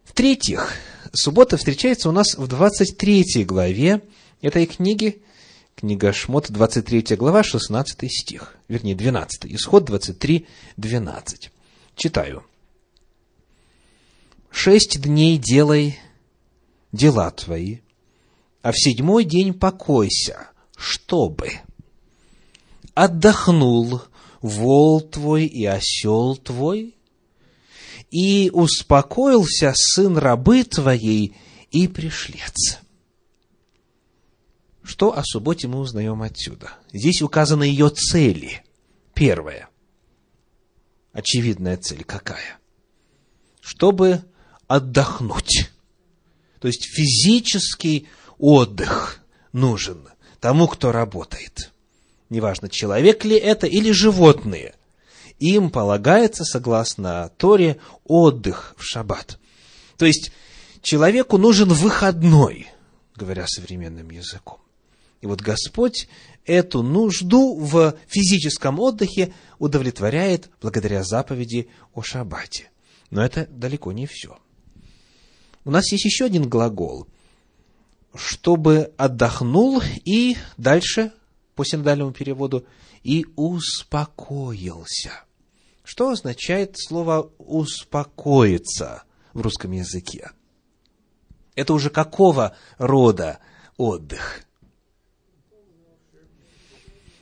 В-третьих, 0.03 0.74
суббота 1.13 1.57
встречается 1.57 2.10
у 2.10 2.12
нас 2.12 2.36
в 2.36 2.48
23 2.48 3.43
главе 3.46 4.01
этой 4.41 4.65
книги, 4.65 5.22
книга 5.75 6.13
Шмот, 6.13 6.51
23 6.51 7.15
глава, 7.15 7.44
16 7.44 8.12
стих, 8.12 8.56
вернее, 8.67 8.96
12, 8.96 9.46
исход 9.53 9.86
23, 9.86 10.46
12. 10.77 11.51
Читаю. 11.96 12.44
«Шесть 14.50 15.01
дней 15.01 15.38
делай 15.38 16.00
дела 16.91 17.32
твои, 17.32 17.79
а 18.62 18.72
в 18.72 18.77
седьмой 18.77 19.24
день 19.24 19.53
покойся, 19.53 20.50
чтобы 20.75 21.51
отдохнул 22.94 24.01
вол 24.41 25.01
твой 25.01 25.46
и 25.46 25.65
осел 25.65 26.36
твой, 26.38 26.96
и 28.10 28.50
успокоился 28.53 29.74
сын 29.75 30.17
рабы 30.17 30.63
твоей 30.63 31.36
и 31.72 31.88
пришлец». 31.88 32.79
Что 34.88 35.17
о 35.17 35.22
субботе 35.22 35.67
мы 35.67 35.79
узнаем 35.79 36.22
отсюда? 36.22 36.72
Здесь 36.94 37.22
указаны 37.22 37.65
ее 37.65 37.89
цели. 37.89 38.63
Первая. 39.13 39.67
Очевидная 41.12 41.75
цель 41.75 42.06
какая? 42.06 42.58
Чтобы 43.60 44.24
отдохнуть. 44.65 45.72
То 46.62 46.70
есть 46.70 46.86
физический 46.86 48.08
отдых 48.38 49.20
нужен 49.51 50.08
тому, 50.39 50.70
кто 50.70 50.94
работает. 50.94 51.74
Неважно, 52.29 52.70
человек 52.70 53.25
ли 53.25 53.36
это 53.36 53.67
или 53.67 53.91
животные. 53.91 54.74
Им 55.38 55.70
полагается, 55.70 56.46
согласно 56.46 57.29
Торе, 57.38 57.82
отдых 58.06 58.74
в 58.77 58.84
шаббат. 58.84 59.38
То 59.98 60.06
есть 60.06 60.32
человеку 60.82 61.38
нужен 61.38 61.67
выходной, 61.67 62.67
говоря 63.17 63.48
современным 63.48 64.12
языком. 64.12 64.60
И 65.22 65.28
вот 65.28 65.42
Господь 65.42 66.08
эту 66.46 66.84
нужду 66.84 67.56
в 67.56 67.96
физическом 68.08 68.80
отдыхе 68.80 69.34
удовлетворяет 69.60 70.50
благодаря 70.62 71.04
заповеди 71.04 71.70
о 71.94 72.02
шаббате. 72.02 72.70
Но 73.10 73.24
это 73.24 73.48
далеко 73.48 73.92
не 73.92 74.06
все. 74.06 74.38
У 75.66 75.72
нас 75.72 75.92
есть 75.92 76.06
еще 76.06 76.26
один 76.26 76.48
глагол. 76.48 77.08
Чтобы 78.16 78.94
отдохнул 78.98 79.82
и 80.06 80.38
дальше, 80.58 81.12
по 81.56 81.66
синодальному 81.66 82.14
переводу, 82.14 82.66
и 83.04 83.26
успокоился. 83.36 85.12
Что 85.84 86.10
означает 86.10 86.76
слово 86.78 87.32
«успокоиться» 87.38 89.04
в 89.34 89.42
русском 89.42 89.72
языке? 89.72 90.32
Это 91.56 91.74
уже 91.74 91.90
какого 91.90 92.56
рода 92.78 93.40
отдых? 93.78 94.47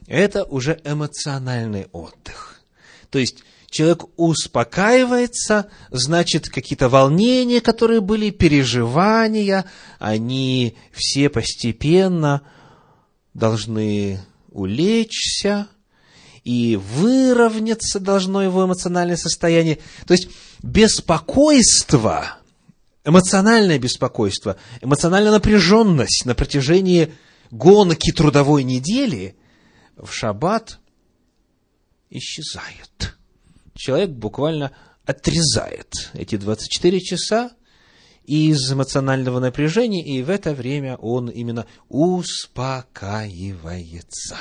Это 0.08 0.44
уже 0.44 0.80
эмоциональный 0.84 1.88
отдых. 1.92 2.62
То 3.10 3.20
есть 3.20 3.44
человек 3.70 4.06
успокаивается, 4.18 5.70
значит, 5.90 6.50
какие-то 6.50 6.90
волнения, 6.90 7.62
которые 7.62 8.02
были, 8.02 8.30
переживания, 8.30 9.66
они 10.00 10.78
все 10.92 11.30
постепенно 11.30 12.42
должны 13.34 14.22
улечься, 14.52 15.68
и 16.46 16.76
выровняться 16.76 18.00
должно 18.00 18.44
его 18.44 18.66
эмоциональное 18.66 19.18
состояние. 19.18 19.80
То 20.06 20.14
есть 20.14 20.30
беспокойство, 20.62 22.38
эмоциональное 23.04 23.80
беспокойство, 23.80 24.56
эмоциональная 24.80 25.32
напряженность 25.32 26.24
на 26.26 26.36
протяжении 26.36 27.12
гонки 27.50 28.12
трудовой 28.12 28.64
недели 28.64 29.36
в 29.98 30.12
шаббат 30.12 30.80
исчезает. 32.10 33.18
Человек 33.74 34.12
буквально 34.12 34.72
отрезает 35.06 36.12
эти 36.14 36.38
24 36.38 37.02
часа 37.02 37.52
из 38.26 38.72
эмоционального 38.72 39.40
напряжения, 39.40 40.04
и 40.04 40.22
в 40.24 40.30
это 40.30 40.54
время 40.54 40.96
он 40.98 41.30
именно 41.30 41.66
успокаивается. 41.90 44.38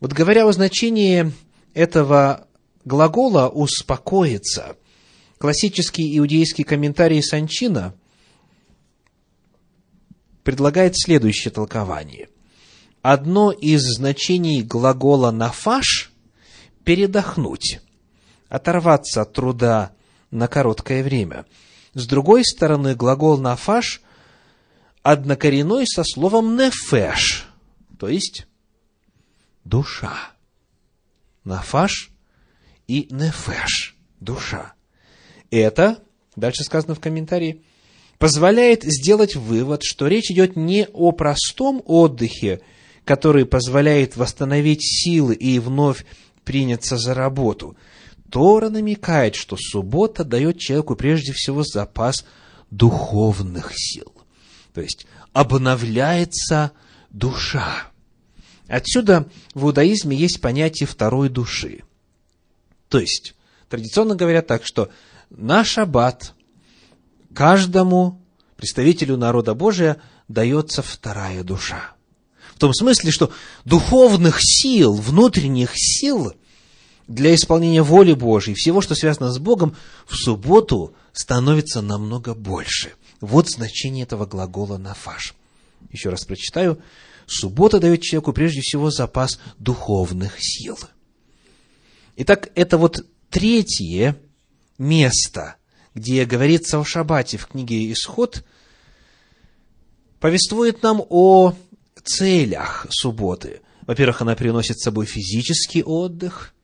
Вот 0.00 0.12
говоря 0.12 0.46
о 0.46 0.52
значении 0.52 1.32
этого 1.74 2.46
глагола 2.84 3.48
«успокоиться», 3.48 4.76
классический 5.38 6.16
иудейский 6.18 6.62
комментарий 6.64 7.22
Санчина 7.22 7.94
предлагает 10.44 10.94
следующее 10.96 11.50
толкование. 11.50 12.28
Одно 13.02 13.52
из 13.52 13.82
значений 13.82 14.62
глагола 14.62 15.30
«нафаш»– 15.30 16.10
передохнуть, 16.84 17.80
оторваться 18.48 19.22
от 19.22 19.32
труда 19.32 19.92
на 20.30 20.48
короткое 20.48 21.02
время. 21.02 21.46
С 21.94 22.06
другой 22.06 22.44
стороны, 22.44 22.94
глагол 22.94 23.38
«нафаш» 23.38 24.02
однокоренной 25.02 25.86
со 25.86 26.02
словом 26.04 26.56
«нефеш», 26.56 27.46
то 27.98 28.08
есть 28.08 28.46
душа. 29.64 30.32
Нафаш 31.44 32.10
и 32.88 33.06
нефеш– 33.10 33.96
душа. 34.20 34.74
Это, 35.50 36.02
дальше 36.36 36.64
сказано 36.64 36.94
в 36.94 37.00
комментарии, 37.00 37.62
позволяет 38.18 38.82
сделать 38.82 39.36
вывод, 39.36 39.82
что 39.84 40.08
речь 40.08 40.30
идет 40.30 40.56
не 40.56 40.88
о 40.92 41.12
простом 41.12 41.80
отдыхе, 41.84 42.60
который 43.08 43.46
позволяет 43.46 44.18
восстановить 44.18 44.82
силы 44.82 45.34
и 45.34 45.58
вновь 45.58 46.04
приняться 46.44 46.98
за 46.98 47.14
работу. 47.14 47.74
Тора 48.30 48.68
намекает, 48.68 49.34
что 49.34 49.56
суббота 49.58 50.24
дает 50.24 50.58
человеку 50.58 50.94
прежде 50.94 51.32
всего 51.32 51.62
запас 51.62 52.26
духовных 52.70 53.72
сил. 53.74 54.12
То 54.74 54.82
есть 54.82 55.06
обновляется 55.32 56.72
душа. 57.08 57.84
Отсюда 58.66 59.26
в 59.54 59.64
иудаизме 59.64 60.14
есть 60.14 60.42
понятие 60.42 60.86
второй 60.86 61.30
души. 61.30 61.84
То 62.90 62.98
есть, 62.98 63.34
традиционно 63.70 64.16
говорят 64.16 64.46
так, 64.46 64.66
что 64.66 64.90
на 65.30 65.64
шаббат 65.64 66.34
каждому 67.32 68.20
представителю 68.58 69.16
народа 69.16 69.54
Божия 69.54 69.96
дается 70.28 70.82
вторая 70.82 71.42
душа. 71.42 71.94
В 72.58 72.60
том 72.60 72.74
смысле, 72.74 73.12
что 73.12 73.32
духовных 73.64 74.38
сил, 74.40 74.94
внутренних 74.94 75.70
сил 75.76 76.32
для 77.06 77.32
исполнения 77.36 77.82
воли 77.82 78.14
Божьей, 78.14 78.54
всего, 78.54 78.80
что 78.80 78.96
связано 78.96 79.30
с 79.30 79.38
Богом, 79.38 79.76
в 80.08 80.16
субботу 80.16 80.92
становится 81.12 81.82
намного 81.82 82.34
больше. 82.34 82.94
Вот 83.20 83.48
значение 83.48 84.02
этого 84.02 84.26
глагола 84.26 84.76
«нафаш». 84.76 85.36
Еще 85.92 86.10
раз 86.10 86.24
прочитаю. 86.24 86.82
Суббота 87.28 87.78
дает 87.78 88.02
человеку 88.02 88.32
прежде 88.32 88.60
всего 88.60 88.90
запас 88.90 89.38
духовных 89.60 90.34
сил. 90.40 90.76
Итак, 92.16 92.50
это 92.56 92.76
вот 92.76 93.06
третье 93.30 94.16
место, 94.78 95.54
где 95.94 96.24
говорится 96.24 96.80
о 96.80 96.84
шаббате 96.84 97.38
в 97.38 97.46
книге 97.46 97.92
«Исход», 97.92 98.44
повествует 100.18 100.82
нам 100.82 101.04
о 101.08 101.54
целях 102.08 102.86
субботы. 102.90 103.60
Во-первых, 103.86 104.22
она 104.22 104.34
приносит 104.34 104.78
с 104.78 104.84
собой 104.84 105.06
физический 105.06 105.82
отдых. 105.82 106.54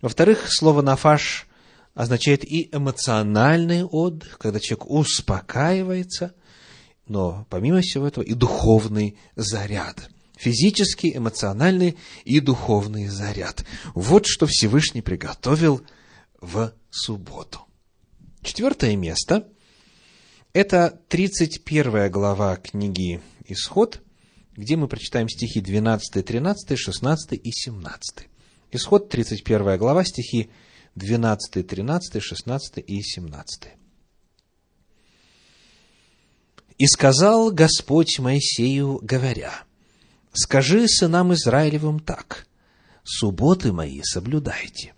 Во-вторых, 0.00 0.46
слово 0.48 0.82
«нафаш» 0.82 1.46
означает 1.94 2.44
и 2.44 2.68
эмоциональный 2.72 3.84
отдых, 3.84 4.38
когда 4.38 4.60
человек 4.60 4.90
успокаивается– 4.90 6.34
но 7.06 7.46
помимо 7.50 7.80
всего 7.80 8.06
этого 8.06 8.24
и 8.24 8.34
духовный 8.34 9.18
заряд. 9.36 10.10
Физический, 10.36 11.16
эмоциональный 11.16 11.96
и 12.24 12.40
духовный 12.40 13.06
заряд. 13.08 13.64
Вот 13.94 14.26
что 14.26 14.46
Всевышний 14.46 15.02
приготовил 15.02 15.82
в 16.40 16.74
субботу. 16.90 17.60
Четвертое 18.42 18.96
место– 18.96 19.48
это 20.52 21.00
31 21.08 22.10
глава 22.10 22.56
книги 22.56 23.20
«Исход», 23.46 24.00
где 24.56 24.76
мы 24.76 24.88
прочитаем 24.88 25.28
стихи 25.28 25.60
12, 25.60 26.24
13, 26.24 26.78
16 26.78 27.32
и 27.32 27.50
17. 27.50 28.28
Исход, 28.72 29.08
31 29.08 29.78
глава, 29.78 30.04
стихи 30.04 30.50
12, 30.94 31.66
13, 31.66 32.22
16 32.22 32.84
и 32.86 33.02
17. 33.02 33.68
И 36.78 36.86
сказал 36.86 37.50
Господь 37.50 38.18
Моисею, 38.18 38.98
говоря, 39.02 39.52
«Скажи 40.32 40.88
сынам 40.88 41.32
Израилевым 41.32 42.00
так, 42.00 42.46
субботы 43.04 43.72
мои 43.72 44.00
соблюдайте, 44.02 44.94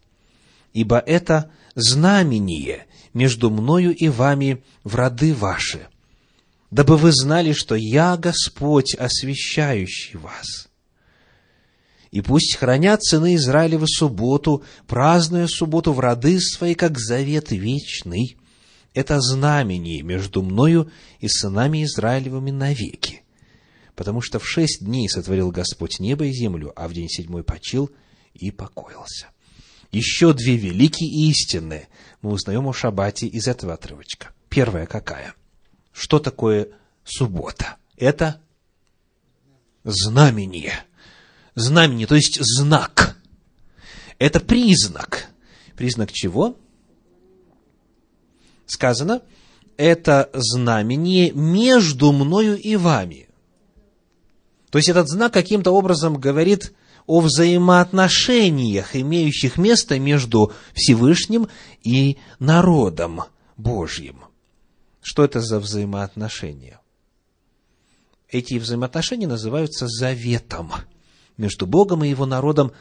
ибо 0.73 0.99
это 0.99 1.51
знамение 1.75 2.87
между 3.13 3.51
мною 3.51 3.95
и 3.95 4.09
вами 4.09 4.65
в 4.85 4.95
роды 4.95 5.35
ваши, 5.35 5.89
дабы 6.77 6.99
вы 6.99 7.11
знали, 7.11 7.53
что 7.53 7.75
я 7.75 8.19
Господь, 8.19 8.95
освящающий 8.95 10.19
вас. 10.19 10.69
И 12.11 12.21
пусть 12.21 12.57
хранят 12.57 13.03
сыны 13.03 13.37
Израилевы 13.37 13.87
субботу, 13.89 14.63
празднуя 14.87 15.47
субботу 15.47 15.95
в 15.95 16.01
роды 16.01 16.39
свои, 16.39 16.75
как 16.75 16.99
завет 16.99 17.51
вечный, 17.51 18.37
это 18.93 19.23
знамение 19.23 20.03
между 20.03 20.43
мною 20.43 20.91
и 21.19 21.29
сынами 21.29 21.83
Израилевыми 21.83 22.51
навеки. 22.51 23.23
Потому 23.95 24.21
что 24.21 24.39
в 24.39 24.47
шесть 24.47 24.85
дней 24.85 25.09
сотворил 25.09 25.51
Господь 25.51 25.99
небо 25.99 26.27
и 26.27 26.33
землю, 26.33 26.75
а 26.77 26.89
в 26.89 26.93
день 26.93 27.09
седьмой 27.09 27.43
почил 27.43 27.91
и 28.35 28.51
покоился. 28.51 29.29
Еще 29.93 30.35
две 30.35 30.59
великие 30.59 31.31
истины 31.31 31.89
мы 32.21 32.33
узнаем 32.33 32.69
о 32.69 32.75
шаббате 32.75 33.27
из 33.27 33.49
этого 33.49 33.73
отрывочка. 33.73 34.29
Первая 34.51 34.85
какая? 34.85 35.35
Что 35.97 36.19
такое 36.19 36.69
суббота? 37.05 37.77
Это 37.97 38.41
знамение. 39.85 40.85
Знамение, 41.55 42.07
то 42.07 42.15
есть 42.15 42.39
знак. 42.41 43.17
Это 44.19 44.41
признак. 44.41 45.31
Признак 45.77 46.13
чего? 46.13 46.57
сказано, 48.67 49.23
это 49.77 50.29
знамение 50.35 51.31
между 51.33 52.13
мною 52.13 52.59
и 52.59 52.77
вами. 52.77 53.29
То 54.71 54.79
есть 54.79 54.89
этот 54.89 55.09
знак 55.09 55.33
каким-то 55.33 55.71
образом 55.71 56.19
говорит 56.19 56.75
о 57.07 57.21
взаимоотношениях, 57.21 58.97
имеющих 58.97 59.57
место 59.57 59.99
между 59.99 60.53
Всевышним 60.75 61.49
и 61.85 62.19
народом 62.41 63.23
Божьим. 63.57 64.26
Что 65.09 65.23
это 65.23 65.41
за 65.41 65.61
взаимоотношения? 65.61 66.81
Эти 68.29 68.55
взаимоотношения 68.55 69.29
называются 69.29 69.87
заветом. 69.87 70.73
Между 71.37 71.65
Богом 71.65 72.03
и 72.03 72.09
Его 72.09 72.27
народом 72.27 72.73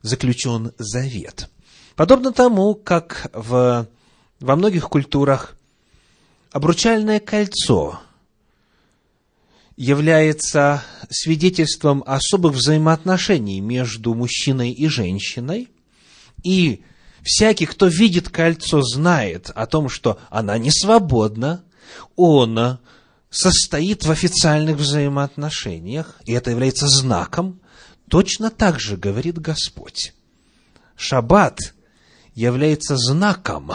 заключен 0.00 0.70
завет. 0.78 1.50
Подобно 1.96 2.32
тому, 2.32 2.76
как 2.76 3.28
в, 3.32 3.88
во 4.38 4.56
многих 4.56 4.88
культурах 4.90 5.56
обручальное 6.52 7.18
кольцо 7.18 8.00
является 9.76 10.84
свидетельством 11.10 12.04
особых 12.06 12.52
взаимоотношений 12.52 13.60
между 13.60 14.14
мужчиной 14.14 14.70
и 14.70 14.86
женщиной, 14.86 15.68
и 16.44 16.84
всякий, 17.24 17.66
кто 17.66 17.88
видит 17.88 18.28
кольцо, 18.28 18.82
знает 18.82 19.50
о 19.52 19.66
том, 19.66 19.88
что 19.88 20.20
она 20.30 20.58
не 20.58 20.70
свободна, 20.70 21.64
он 22.16 22.78
состоит 23.30 24.04
в 24.04 24.10
официальных 24.10 24.76
взаимоотношениях, 24.76 26.20
и 26.24 26.32
это 26.32 26.50
является 26.50 26.86
знаком, 26.88 27.60
точно 28.08 28.50
так 28.50 28.78
же 28.78 28.96
говорит 28.96 29.38
Господь. 29.38 30.12
Шаббат 30.96 31.58
является 32.34 32.96
знаком 32.96 33.72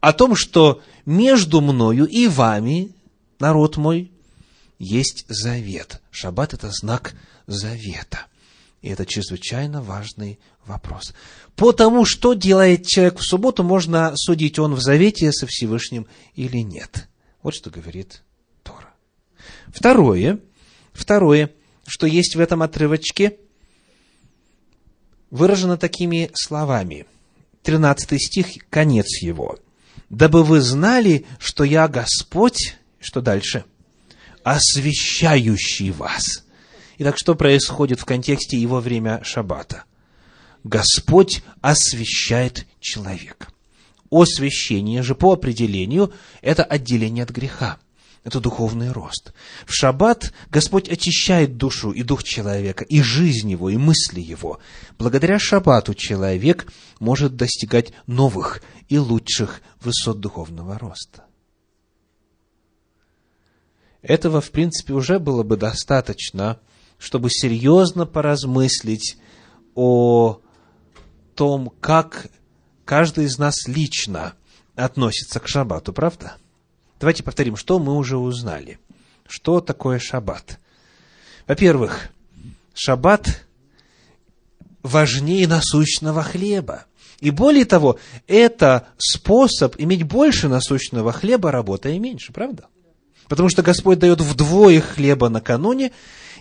о 0.00 0.12
том, 0.12 0.36
что 0.36 0.82
между 1.04 1.60
мною 1.60 2.06
и 2.06 2.28
вами, 2.28 2.92
народ 3.40 3.76
мой, 3.76 4.12
есть 4.78 5.24
завет. 5.28 6.00
Шаббат– 6.10 6.52
это 6.54 6.70
знак 6.70 7.14
завета. 7.46 8.26
И 8.82 8.88
это 8.88 9.06
чрезвычайно 9.06 9.82
важный 9.82 10.38
вопрос. 10.64 11.14
По 11.56 11.72
тому, 11.72 12.04
что 12.04 12.34
делает 12.34 12.86
человек 12.86 13.18
в 13.18 13.24
субботу, 13.24 13.62
можно 13.64 14.12
судить, 14.14 14.58
он 14.58 14.74
в 14.74 14.80
завете 14.80 15.32
со 15.32 15.46
Всевышним 15.46 16.06
или 16.34 16.58
нет. 16.58 17.08
Вот 17.42 17.54
что 17.54 17.70
говорит 17.70 18.22
Тора. 18.62 18.94
Второе, 19.68 20.38
второе, 20.92 21.50
что 21.86 22.06
есть 22.06 22.36
в 22.36 22.40
этом 22.40 22.62
отрывочке, 22.62 23.38
выражено 25.30 25.78
такими 25.78 26.30
словами. 26.34 27.06
13 27.62 28.22
стих, 28.22 28.46
конец 28.68 29.22
его. 29.22 29.58
«Дабы 30.08 30.44
вы 30.44 30.60
знали, 30.60 31.26
что 31.38 31.64
я 31.64 31.88
Господь...» 31.88 32.76
Что 33.00 33.20
дальше? 33.20 33.64
«Освящающий 34.44 35.90
вас». 35.90 36.44
Итак, 36.98 37.18
что 37.18 37.34
происходит 37.34 37.98
в 37.98 38.04
контексте 38.04 38.56
его 38.56 38.78
время 38.80 39.20
шаббата? 39.24 39.84
Господь 40.66 41.44
освящает 41.60 42.66
человека. 42.80 43.46
Освящение 44.10 45.02
же 45.02 45.14
по 45.14 45.32
определению– 45.32 46.12
это 46.42 46.64
отделение 46.64 47.22
от 47.22 47.30
греха. 47.30 47.78
Это 48.24 48.40
духовный 48.40 48.90
рост. 48.90 49.32
В 49.64 49.72
шаббат 49.72 50.32
Господь 50.50 50.88
очищает 50.88 51.56
душу 51.56 51.92
и 51.92 52.02
дух 52.02 52.24
человека, 52.24 52.82
и 52.82 53.00
жизнь 53.00 53.48
его, 53.48 53.70
и 53.70 53.76
мысли 53.76 54.20
его. 54.20 54.58
Благодаря 54.98 55.38
шаббату 55.38 55.94
человек 55.94 56.72
может 56.98 57.36
достигать 57.36 57.92
новых 58.08 58.60
и 58.88 58.98
лучших 58.98 59.60
высот 59.80 60.18
духовного 60.18 60.76
роста. 60.80 61.26
Этого, 64.02 64.40
в 64.40 64.50
принципе, 64.50 64.94
уже 64.94 65.20
было 65.20 65.44
бы 65.44 65.56
достаточно, 65.56 66.58
чтобы 66.98 67.30
серьезно 67.30 68.04
поразмыслить 68.04 69.16
о 69.76 70.40
том, 71.36 71.72
как 71.80 72.26
каждый 72.84 73.26
из 73.26 73.38
нас 73.38 73.68
лично 73.68 74.34
относится 74.74 75.38
к 75.38 75.46
шаббату, 75.46 75.92
правда? 75.92 76.36
Давайте 76.98 77.22
повторим, 77.22 77.56
что 77.56 77.78
мы 77.78 77.94
уже 77.94 78.16
узнали. 78.16 78.80
Что 79.28 79.60
такое 79.60 79.98
шаббат? 79.98 80.58
Во-первых, 81.46 82.08
шаббат 82.74 83.44
важнее 84.82 85.46
насущного 85.46 86.22
хлеба. 86.22 86.86
И 87.20 87.30
более 87.30 87.64
того, 87.64 87.98
это 88.26 88.88
способ 88.98 89.76
иметь 89.78 90.04
больше 90.04 90.48
насущного 90.48 91.12
хлеба, 91.12 91.50
работая 91.50 91.98
меньше, 91.98 92.32
правда? 92.32 92.66
Потому 93.28 93.48
что 93.48 93.62
Господь 93.62 93.98
дает 93.98 94.20
вдвое 94.20 94.80
хлеба 94.80 95.28
накануне, 95.28 95.92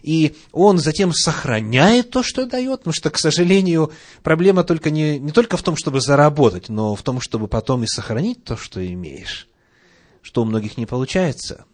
и 0.05 0.35
Он 0.51 0.77
затем 0.77 1.13
сохраняет 1.13 2.11
то, 2.11 2.21
что 2.21 2.45
дает, 2.45 2.81
потому 2.81 2.93
что, 2.93 3.09
к 3.09 3.17
сожалению, 3.17 3.91
проблема 4.21 4.63
только 4.63 4.91
не, 4.91 5.17
не 5.17 5.31
только 5.31 5.57
в 5.57 5.63
том, 5.63 5.75
чтобы 5.75 5.99
заработать, 5.99 6.69
но 6.69 6.95
в 6.95 7.01
том, 7.01 7.19
чтобы 7.19 7.47
потом 7.47 7.83
и 7.83 7.87
сохранить 7.87 8.43
то, 8.43 8.55
что 8.55 8.85
имеешь, 8.85 9.47
что 10.21 10.43
у 10.43 10.45
многих 10.45 10.77
не 10.77 10.85
получается. 10.85 11.65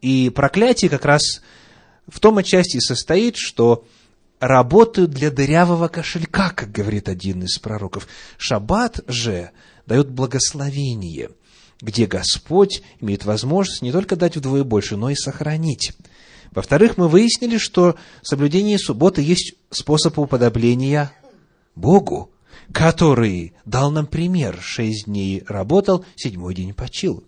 И 0.00 0.30
проклятие 0.30 0.88
как 0.88 1.04
раз 1.04 1.42
в 2.08 2.20
том 2.20 2.38
отчасти 2.38 2.78
состоит, 2.78 3.36
что 3.36 3.84
работают 4.40 5.10
для 5.10 5.30
дырявого 5.30 5.88
кошелька, 5.88 6.50
как 6.50 6.72
говорит 6.72 7.10
один 7.10 7.42
из 7.42 7.58
пророков. 7.58 8.08
Шаббат 8.38 9.00
же 9.06 9.50
дает 9.86 10.08
благословение– 10.08 11.30
где 11.80 12.06
Господь 12.06 12.82
имеет 13.00 13.24
возможность 13.24 13.82
не 13.82 13.92
только 13.92 14.16
дать 14.16 14.36
вдвое 14.36 14.64
больше, 14.64 14.96
но 14.96 15.10
и 15.10 15.14
сохранить. 15.14 15.92
Во-вторых, 16.54 16.96
мы 16.96 17.08
выяснили, 17.08 17.58
что 17.58 17.96
соблюдение 18.22 18.78
субботы 18.78 19.22
есть 19.22 19.54
способ 19.70 20.18
уподобления 20.18 21.12
Богу, 21.74 22.30
который 22.72 23.54
дал 23.64 23.90
нам 23.90 24.06
пример. 24.06 24.58
Шесть 24.62 25.06
дней 25.06 25.42
работал, 25.48 26.04
седьмой 26.14 26.54
день 26.54 26.72
почил. 26.72 27.24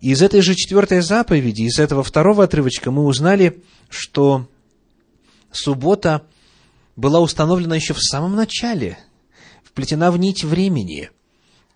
Из 0.00 0.22
этой 0.22 0.40
же 0.42 0.54
четвертой 0.54 1.00
заповеди, 1.00 1.62
из 1.62 1.78
этого 1.78 2.04
второго 2.04 2.44
отрывочка 2.44 2.90
мы 2.92 3.04
узнали, 3.04 3.62
что 3.88 4.48
суббота 5.50 6.24
была 6.94 7.20
установлена 7.20 7.74
еще 7.74 7.94
в 7.94 8.00
самом 8.00 8.36
начале, 8.36 8.98
вплетена 9.64 10.12
в 10.12 10.18
нить 10.18 10.44
времени– 10.44 11.10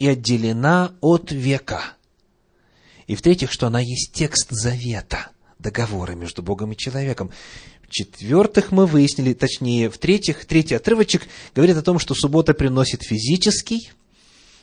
и 0.03 0.09
отделена 0.09 0.97
от 1.01 1.31
века. 1.31 1.95
И 3.07 3.15
в-третьих, 3.15 3.53
что 3.53 3.69
она 3.69 3.79
есть 3.79 4.13
текст 4.13 4.49
завета, 4.51 5.29
договора 5.63 6.13
между 6.13 6.43
Богом 6.43 6.73
и 6.73 6.77
человеком. 6.77 7.31
В-четвертых, 7.83 8.73
мы 8.73 8.87
выяснили, 8.87 9.33
точнее, 9.33 9.89
в-третьих, 9.89 10.45
третий 10.45 10.75
отрывочек 10.75 11.27
говорит 11.55 11.77
о 11.77 11.83
том, 11.83 11.99
что 11.99 12.15
суббота 12.15 12.55
приносит 12.55 13.03
физический, 13.03 13.93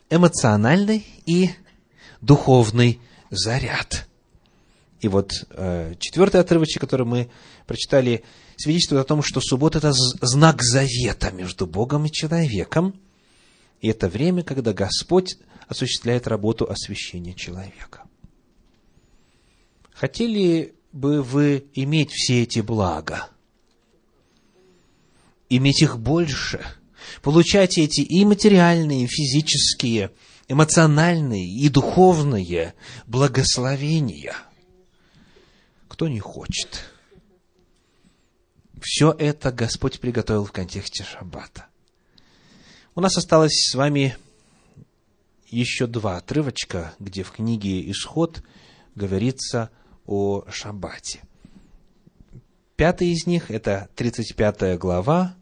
эмоциональный 0.10 1.06
и 1.26 1.52
духовный 2.22 3.00
заряд. 3.30 4.08
И 5.02 5.08
вот 5.08 5.32
э, 5.52 5.96
четвертый 6.00 6.42
отрывочек, 6.42 6.82
который 6.82 7.06
мы 7.06 7.30
прочитали, 7.66 8.24
свидетельствует 8.58 9.02
о 9.06 9.08
том, 9.08 9.24
что 9.24 9.40
суббота– 9.42 9.78
это 9.80 9.94
знак 9.94 10.62
завета 10.62 11.32
между 11.32 11.66
Богом 11.66 12.06
и 12.06 12.12
человеком– 12.12 12.94
и 13.82 13.88
это 13.88 14.10
время, 14.10 14.44
когда 14.44 14.74
Господь 14.74 15.38
осуществляет 15.68 16.28
работу 16.28 16.70
освящения 16.70 17.34
человека. 17.34 18.04
Хотели 19.94 20.76
бы 20.92 21.22
вы 21.22 21.66
иметь 21.74 22.12
все 22.12 22.44
эти 22.44 22.60
блага? 22.60 23.30
Иметь 25.50 25.82
их 25.82 26.00
больше? 26.00 26.66
Получать 27.22 27.78
эти 27.78 28.02
и 28.02 28.24
материальные, 28.26 29.06
и 29.06 29.08
физические, 29.08 30.12
эмоциональные 30.48 31.48
и 31.48 31.70
духовные 31.70 32.76
благословения? 33.08 34.36
Кто 35.88 36.08
не 36.08 36.20
хочет? 36.20 36.92
Все 38.82 39.12
это 39.18 39.52
Господь 39.52 40.00
приготовил 40.00 40.46
в 40.46 40.52
контексте 40.52 41.04
шаббата. 41.04 41.66
У 42.96 43.02
нас 43.02 43.18
осталось 43.18 43.54
с 43.54 43.76
вами 43.76 44.16
еще 45.48 45.88
два 45.88 46.18
отрывочка, 46.18 46.94
где 47.00 47.24
в 47.24 47.32
книге 47.32 47.90
«Исход» 47.92 48.44
говорится 48.96 49.72
о 50.10 50.44
Шаббате. 50.50 51.22
Пятый 52.76 53.10
из 53.10 53.28
них– 53.28 53.52
это 53.52 53.90
35 53.96 54.80
глава 54.80 55.36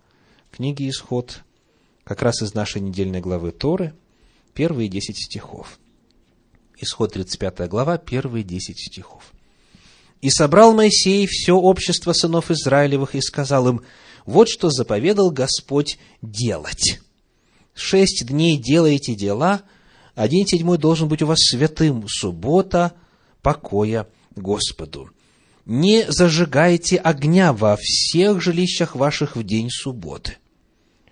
книги 0.52 0.90
«Исход», 0.90 1.42
как 2.04 2.22
раз 2.22 2.42
из 2.42 2.54
нашей 2.54 2.82
недельной 2.82 3.22
главы 3.22 3.52
Торы, 3.52 3.94
первые 4.54 4.90
10 4.90 5.16
стихов. 5.16 5.80
Исход 6.78 7.14
35 7.14 7.70
глава, 7.70 7.98
первые 7.98 8.44
10 8.44 8.78
стихов. 8.78 9.32
«И 10.20 10.30
собрал 10.30 10.74
Моисей 10.74 11.26
все 11.28 11.54
общество 11.54 12.12
сынов 12.12 12.52
Израилевых 12.52 13.16
и 13.16 13.22
сказал 13.22 13.70
им, 13.70 13.82
вот 14.26 14.50
что 14.50 14.70
заповедал 14.70 15.32
Господь 15.32 15.98
делать» 16.22 17.00
шесть 17.74 18.26
дней 18.26 18.58
делаете 18.58 19.16
дела, 19.16 19.62
день 20.18 20.48
седьмой 20.48 20.78
должен 20.78 21.08
быть 21.08 21.22
у 21.22 21.28
вас 21.28 21.38
святым, 21.40 22.06
суббота 22.08 22.94
покоя 23.42 24.08
Господу. 24.38 25.10
Не 25.66 26.10
зажигайте 26.10 26.98
огня 26.98 27.52
во 27.52 27.78
всех 27.78 28.42
жилищах 28.42 28.96
ваших 28.96 29.36
в 29.36 29.44
день 29.44 29.70
субботы. 29.70 30.38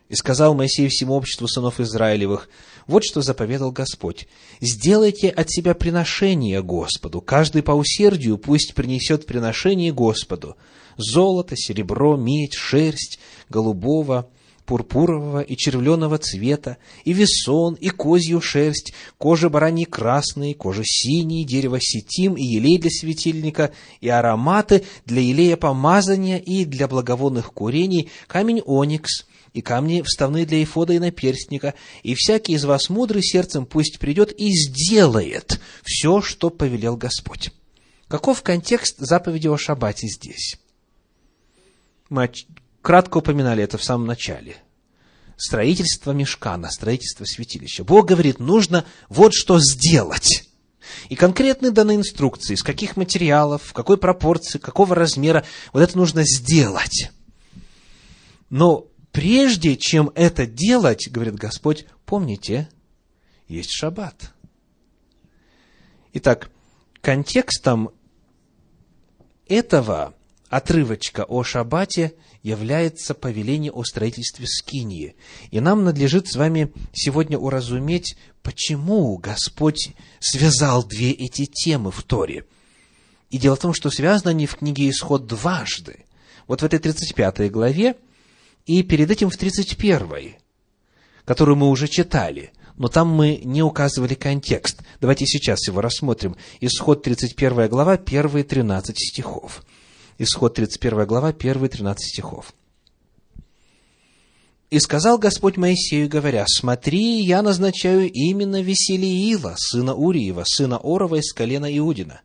И 0.08 0.16
сказал 0.16 0.54
Моисей 0.54 0.88
всему 0.88 1.16
обществу 1.16 1.48
сынов 1.48 1.80
Израилевых, 1.80 2.48
вот 2.88 3.04
что 3.04 3.22
заповедал 3.22 3.72
Господь. 3.72 4.28
Сделайте 4.62 5.30
от 5.30 5.50
себя 5.50 5.74
приношение 5.74 6.62
Господу. 6.62 7.20
Каждый 7.22 7.64
по 7.64 7.72
усердию 7.72 8.38
пусть 8.38 8.76
принесет 8.76 9.26
приношение 9.26 9.92
Господу. 9.92 10.56
Золото, 10.96 11.56
серебро, 11.58 12.16
медь, 12.16 12.54
шерсть, 12.54 13.20
голубого, 13.50 14.30
пурпурового 14.66 15.42
и 15.42 15.56
червленого 15.56 16.18
цвета, 16.18 16.78
и 17.04 17.14
весон, 17.14 17.76
и 17.76 17.90
козью 17.90 18.42
шерсть, 18.42 18.94
кожа 19.18 19.50
бараньи 19.50 19.86
красной, 19.86 20.54
кожа 20.54 20.84
синий, 20.84 21.46
дерево 21.46 21.80
сетим, 21.80 22.34
и 22.34 22.44
елей 22.44 22.78
для 22.78 22.90
светильника, 22.90 23.72
и 24.02 24.10
ароматы 24.10 24.84
для 25.06 25.22
елея 25.22 25.58
помазания 25.58 26.38
и 26.38 26.66
для 26.66 26.88
благовонных 26.88 27.54
курений, 27.54 28.10
камень 28.28 28.62
оникс, 28.66 29.26
и 29.54 29.62
камни 29.62 30.02
вставные 30.02 30.46
для 30.46 30.62
эфода 30.62 30.94
и 30.94 31.00
наперстника, 31.00 31.76
и 32.04 32.14
всякий 32.14 32.54
из 32.54 32.66
вас 32.66 32.90
мудрый 32.90 33.24
сердцем 33.24 33.66
пусть 33.66 34.00
придет 34.00 34.34
и 34.38 34.50
сделает 34.52 35.62
все, 35.84 36.22
что 36.22 36.50
повелел 36.50 36.98
Господь. 36.98 37.52
Каков 38.10 38.44
контекст 38.44 38.98
заповеди 39.00 39.48
о 39.48 39.58
шаббате 39.58 40.08
здесь? 40.08 40.60
Мы 42.10 42.30
кратко 42.86 43.18
упоминали 43.18 43.64
это 43.64 43.80
в 43.80 43.84
самом 43.84 44.06
начале. 44.06 44.58
Строительство 45.38 46.12
мешкана, 46.12 46.70
строительство 46.70 47.26
святилища. 47.26 47.84
Бог 47.84 48.06
говорит, 48.06 48.40
нужно 48.40 48.86
вот 49.10 49.34
что 49.34 49.60
сделать. 49.60 50.48
И 51.10 51.16
конкретные 51.16 51.72
даны 51.72 51.96
инструкции, 51.96 52.54
из 52.54 52.62
каких 52.62 52.96
материалов, 52.96 53.64
в 53.64 53.74
какой 53.74 53.98
пропорции, 53.98 54.60
какого 54.60 54.94
размера, 54.94 55.44
вот 55.74 55.82
это 55.82 55.98
нужно 55.98 56.24
сделать. 56.26 57.12
Но 58.52 58.86
прежде 59.12 59.78
чем 59.78 60.12
это 60.14 60.46
делать, 60.46 61.10
говорит 61.10 61.36
Господь, 61.36 61.88
помните, 62.06 62.70
есть 63.48 63.72
шаббат. 63.72 64.32
Итак, 66.14 66.52
контекстом 67.02 67.90
этого 69.48 70.14
отрывочка 70.50 71.26
о 71.26 71.44
шаббате 71.44 72.14
является 72.46 73.16
повеление 73.16 73.72
о 73.72 73.84
строительстве 73.84 74.46
скинии. 74.46 75.16
И 75.50 75.60
нам 75.60 75.84
надлежит 75.84 76.28
с 76.28 76.36
вами 76.36 76.72
сегодня 76.94 77.40
уразуметь, 77.40 78.16
почему 78.44 79.18
Господь 79.18 79.96
связал 80.20 80.84
две 80.84 81.10
эти 81.12 81.48
темы 81.48 81.90
в 81.90 82.04
Торе. 82.04 82.46
И 83.32 83.40
дело 83.40 83.56
в 83.56 83.62
том, 83.62 83.74
что 83.74 83.90
связаны 83.90 84.30
они 84.30 84.46
в 84.46 84.58
книге 84.58 84.92
Исход 84.92 85.26
дважды. 85.26 86.06
Вот 86.46 86.62
в 86.62 86.66
этой 86.66 86.78
35 86.78 87.52
главе 87.52 87.96
и 88.68 88.84
перед 88.84 89.10
этим 89.10 89.32
в 89.32 89.38
31, 89.38 90.36
которую 91.26 91.56
мы 91.56 91.68
уже 91.70 91.88
читали, 91.88 92.52
но 92.78 92.90
там 92.90 93.08
мы 93.08 93.42
не 93.44 93.64
указывали 93.64 94.14
контекст. 94.14 94.84
Давайте 95.02 95.26
сейчас 95.26 95.68
его 95.68 95.82
рассмотрим. 95.82 96.36
Исход 96.62 97.02
31 97.02 97.70
глава, 97.70 97.98
первые 97.98 98.44
13 98.44 98.96
стихов. 98.96 99.64
Исход 100.18 100.54
31 100.54 101.06
глава, 101.06 101.34
первые 101.34 101.70
13 101.70 102.08
стихов. 102.08 102.54
«И 104.70 104.80
сказал 104.80 105.18
Господь 105.18 105.58
Моисею, 105.58 106.08
говоря, 106.08 106.46
«Смотри, 106.48 107.22
я 107.22 107.42
назначаю 107.42 108.10
именно 108.10 108.62
Веселиила, 108.62 109.56
сына 109.58 109.94
Уриева, 109.94 110.44
сына 110.46 110.80
Орова 110.82 111.16
из 111.16 111.34
колена 111.34 111.78
Иудина. 111.78 112.22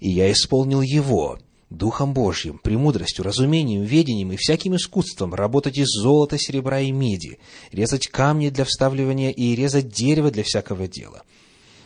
И 0.00 0.10
я 0.10 0.32
исполнил 0.32 0.80
его, 0.80 1.38
Духом 1.68 2.14
Божьим, 2.14 2.58
премудростью, 2.58 3.24
разумением, 3.24 3.82
ведением 3.82 4.32
и 4.32 4.36
всяким 4.36 4.76
искусством 4.76 5.34
работать 5.34 5.76
из 5.76 5.88
золота, 5.88 6.38
серебра 6.38 6.80
и 6.80 6.90
меди, 6.90 7.38
резать 7.70 8.08
камни 8.08 8.48
для 8.48 8.64
вставливания 8.64 9.30
и 9.30 9.54
резать 9.54 9.88
дерево 9.88 10.30
для 10.30 10.42
всякого 10.42 10.88
дела. 10.88 11.22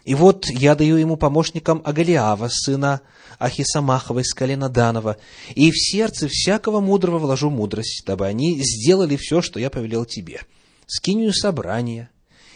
И 0.08 0.14
вот 0.14 0.48
я 0.48 0.74
даю 0.74 0.96
ему 0.96 1.18
помощникам 1.18 1.82
Агалиава, 1.84 2.48
сына 2.48 3.02
Ахисамахова 3.38 4.20
из 4.20 4.32
колена 4.32 4.70
Данова, 4.70 5.18
и 5.54 5.70
в 5.70 5.78
сердце 5.78 6.28
всякого 6.28 6.80
мудрого 6.80 7.18
вложу 7.18 7.50
мудрость, 7.50 8.04
дабы 8.06 8.26
они 8.26 8.58
сделали 8.58 9.16
все, 9.16 9.42
что 9.42 9.60
я 9.60 9.68
повелел 9.68 10.06
тебе. 10.06 10.40
Скинию 10.86 11.34
собрания, 11.34 12.08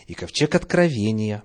и 0.07 0.15
ковчег 0.15 0.55
откровения, 0.55 1.43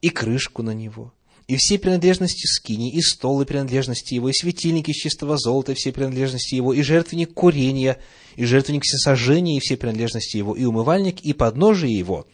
и 0.00 0.10
крышку 0.10 0.62
на 0.62 0.72
него, 0.72 1.12
и 1.48 1.56
все 1.56 1.76
принадлежности 1.80 2.46
скини, 2.46 2.92
и 2.92 3.02
стол, 3.02 3.42
и 3.42 3.46
принадлежности 3.46 4.14
его, 4.14 4.28
и 4.28 4.32
светильники 4.32 4.92
из 4.92 4.96
чистого 4.96 5.38
золота, 5.38 5.72
и 5.72 5.74
все 5.74 5.90
принадлежности 5.90 6.54
его, 6.54 6.72
и 6.72 6.82
жертвенник 6.82 7.34
курения, 7.34 7.98
и 8.36 8.44
жертвенник 8.44 8.84
всесожжения, 8.84 9.56
и 9.56 9.60
все 9.60 9.76
принадлежности 9.76 10.36
его, 10.36 10.54
и 10.54 10.64
умывальник, 10.64 11.20
и 11.22 11.32
подножие 11.32 11.98
его, 11.98 12.28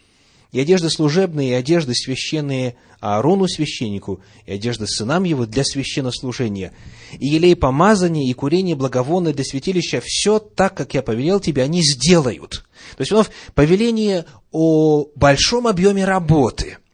и 0.51 0.59
одежды 0.59 0.89
служебные, 0.89 1.51
и 1.51 1.53
одежды 1.53 1.93
священные 1.93 2.75
Аарону 2.99 3.47
священнику, 3.47 4.21
и 4.45 4.51
одежды 4.51 4.85
сынам 4.85 5.23
его 5.23 5.45
для 5.45 5.63
священнослужения, 5.63 6.73
и 7.17 7.27
елей 7.27 7.55
помазания, 7.55 8.29
и 8.29 8.33
курение 8.33 8.75
благовонное 8.75 9.33
для 9.33 9.43
святилища, 9.43 10.01
все 10.03 10.39
так, 10.39 10.75
как 10.75 10.93
я 10.93 11.01
повелел 11.01 11.39
тебе, 11.39 11.63
они 11.63 11.81
сделают. 11.81 12.63
То 12.97 13.01
есть, 13.01 13.11
вновь 13.11 13.29
повеление 13.55 14.25
о 14.51 15.07
большом 15.15 15.67
объеме 15.67 16.05
работы– 16.05 16.77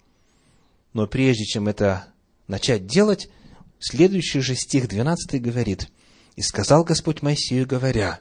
но 0.98 1.06
прежде 1.06 1.46
чем 1.46 1.68
это 1.68 2.08
начать 2.48 2.88
делать, 2.88 3.30
следующий 3.78 4.40
же 4.40 4.56
стих 4.56 4.88
12 4.90 5.40
говорит, 5.40 5.92
«И 6.36 6.42
сказал 6.42 6.84
Господь 6.84 7.22
Моисею, 7.22 7.68
говоря, 7.68 8.20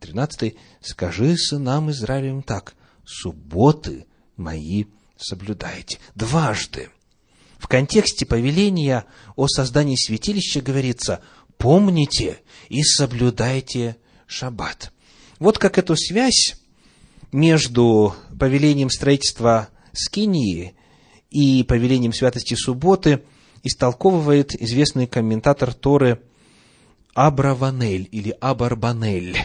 13, 0.00 0.54
«Скажи 0.82 1.38
сынам 1.38 1.90
Израилевым 1.90 2.42
так, 2.42 2.74
субботы 3.02 4.04
мои 4.36 4.84
соблюдайте». 5.16 5.98
Дважды. 6.14 6.90
В 7.58 7.68
контексте 7.68 8.26
повеления 8.26 9.04
о 9.36 9.46
создании 9.46 9.96
святилища 9.96 10.60
говорится, 10.60 11.20
«Помните 11.58 12.40
и 12.68 12.82
соблюдайте 12.82 13.96
шаббат». 14.26 14.92
Вот 15.38 15.58
как 15.58 15.78
эту 15.78 15.96
связь 15.96 16.56
между 17.30 18.14
повелением 18.38 18.90
строительства 18.90 19.68
Скинии 19.92 20.74
и 21.30 21.62
повелением 21.64 22.12
святости 22.12 22.54
субботы 22.54 23.22
истолковывает 23.62 24.54
известный 24.60 25.06
комментатор 25.06 25.72
Торы 25.72 26.20
Абраванель 27.14 28.08
или 28.10 28.36
Абарбанель. 28.40 29.36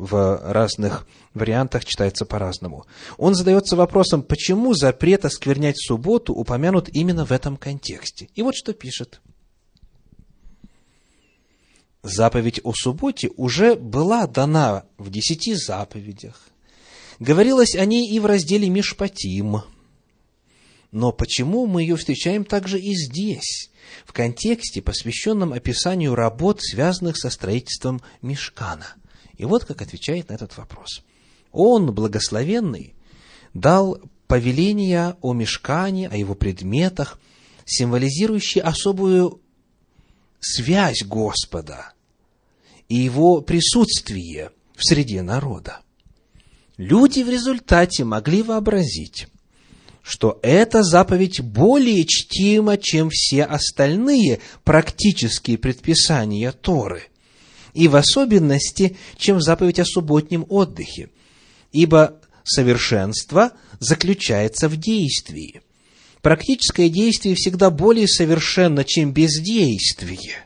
В 0.00 0.40
разных 0.42 1.06
вариантах 1.34 1.84
читается 1.84 2.24
по-разному. 2.24 2.86
Он 3.18 3.34
задается 3.34 3.76
вопросом, 3.76 4.22
почему 4.22 4.72
запрет 4.72 5.26
осквернять 5.26 5.78
субботу 5.78 6.32
упомянут 6.32 6.88
именно 6.88 7.26
в 7.26 7.32
этом 7.32 7.58
контексте. 7.58 8.30
И 8.34 8.40
вот 8.40 8.54
что 8.56 8.72
пишет. 8.72 9.20
Заповедь 12.02 12.62
о 12.64 12.72
субботе 12.72 13.28
уже 13.36 13.74
была 13.74 14.26
дана 14.26 14.84
в 14.96 15.10
десяти 15.10 15.52
заповедях. 15.52 16.48
Говорилось 17.18 17.74
о 17.74 17.84
ней 17.84 18.08
и 18.08 18.18
в 18.20 18.24
разделе 18.24 18.70
Мишпатим– 18.70 19.60
но 20.92 21.12
почему 21.12 21.66
мы 21.66 21.82
ее 21.82 21.94
встречаем 21.94 22.44
также 22.44 22.80
и 22.80 22.96
здесь, 22.96 23.70
в 24.04 24.12
контексте, 24.12 24.82
посвященном 24.82 25.52
описанию 25.52 26.16
работ, 26.16 26.60
связанных 26.60 27.16
со 27.16 27.30
строительством 27.30 28.02
мешкана? 28.22 28.96
И 29.40 29.44
вот 29.46 29.64
как 29.64 29.80
отвечает 29.80 30.28
на 30.28 30.34
этот 30.34 30.54
вопрос. 30.58 31.02
Он, 31.50 31.94
благословенный, 31.94 32.92
дал 33.54 33.98
повеления 34.26 35.16
о 35.22 35.32
мешкане, 35.32 36.08
о 36.08 36.16
его 36.16 36.34
предметах, 36.34 37.18
символизирующие 37.64 38.62
особую 38.62 39.40
связь 40.40 41.04
Господа 41.04 41.94
и 42.90 42.96
его 42.96 43.40
присутствие 43.40 44.50
в 44.76 44.84
среде 44.84 45.22
народа. 45.22 45.80
Люди 46.76 47.22
в 47.22 47.30
результате 47.30 48.04
могли 48.04 48.42
вообразить, 48.42 49.28
что 50.02 50.38
эта 50.42 50.82
заповедь 50.82 51.40
более 51.40 52.04
чтима, 52.04 52.76
чем 52.76 53.08
все 53.08 53.44
остальные 53.44 54.40
практические 54.64 55.56
предписания 55.56 56.52
Торы, 56.52 57.09
и 57.80 57.88
в 57.88 57.96
особенности, 57.96 58.98
чем 59.16 59.40
заповедь 59.40 59.78
о 59.78 59.86
субботнем 59.86 60.44
отдыхе, 60.50 61.08
ибо 61.72 62.20
совершенство 62.44 63.52
заключается 63.78 64.68
в 64.68 64.76
действии. 64.76 65.62
Практическое 66.20 66.90
действие 66.90 67.36
всегда 67.36 67.70
более 67.70 68.06
совершенно, 68.06 68.84
чем 68.84 69.14
бездействие. 69.14 70.44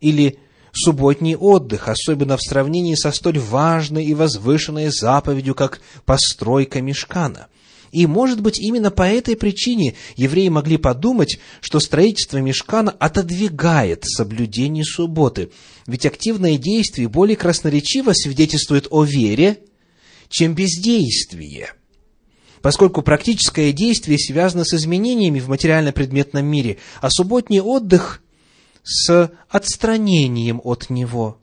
Или 0.00 0.38
субботний 0.72 1.34
отдых, 1.34 1.88
особенно 1.88 2.36
в 2.36 2.42
сравнении 2.42 2.94
со 2.94 3.10
столь 3.10 3.38
важной 3.38 4.04
и 4.04 4.12
возвышенной 4.12 4.90
заповедью, 4.90 5.54
как 5.54 5.80
постройка 6.04 6.82
мешкана. 6.82 7.48
И, 7.92 8.06
может 8.06 8.40
быть, 8.40 8.58
именно 8.58 8.90
по 8.90 9.02
этой 9.02 9.36
причине 9.36 9.94
евреи 10.16 10.48
могли 10.48 10.78
подумать, 10.78 11.38
что 11.60 11.78
строительство 11.78 12.38
мешкана 12.38 12.90
отодвигает 12.90 14.04
соблюдение 14.04 14.84
субботы. 14.84 15.50
Ведь 15.86 16.06
активное 16.06 16.58
действие 16.58 17.08
более 17.08 17.36
красноречиво 17.36 18.12
свидетельствует 18.12 18.86
о 18.90 19.04
вере, 19.04 19.60
чем 20.28 20.54
бездействие. 20.54 21.72
Поскольку 22.60 23.02
практическое 23.02 23.72
действие 23.72 24.18
связано 24.18 24.64
с 24.64 24.72
изменениями 24.74 25.40
в 25.40 25.48
материально-предметном 25.48 26.44
мире, 26.44 26.78
а 27.00 27.10
субботний 27.10 27.60
отдых 27.60 28.22
с 28.84 29.32
отстранением 29.48 30.60
от 30.62 30.90
него 30.90 31.38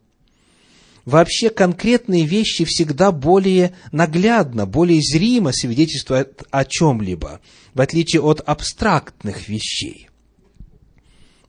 вообще 1.04 1.50
конкретные 1.50 2.24
вещи 2.24 2.64
всегда 2.64 3.12
более 3.12 3.74
наглядно, 3.92 4.66
более 4.66 5.00
зримо 5.02 5.52
свидетельствуют 5.52 6.42
о 6.50 6.64
чем-либо, 6.64 7.40
в 7.74 7.80
отличие 7.80 8.22
от 8.22 8.40
абстрактных 8.40 9.48
вещей. 9.48 10.09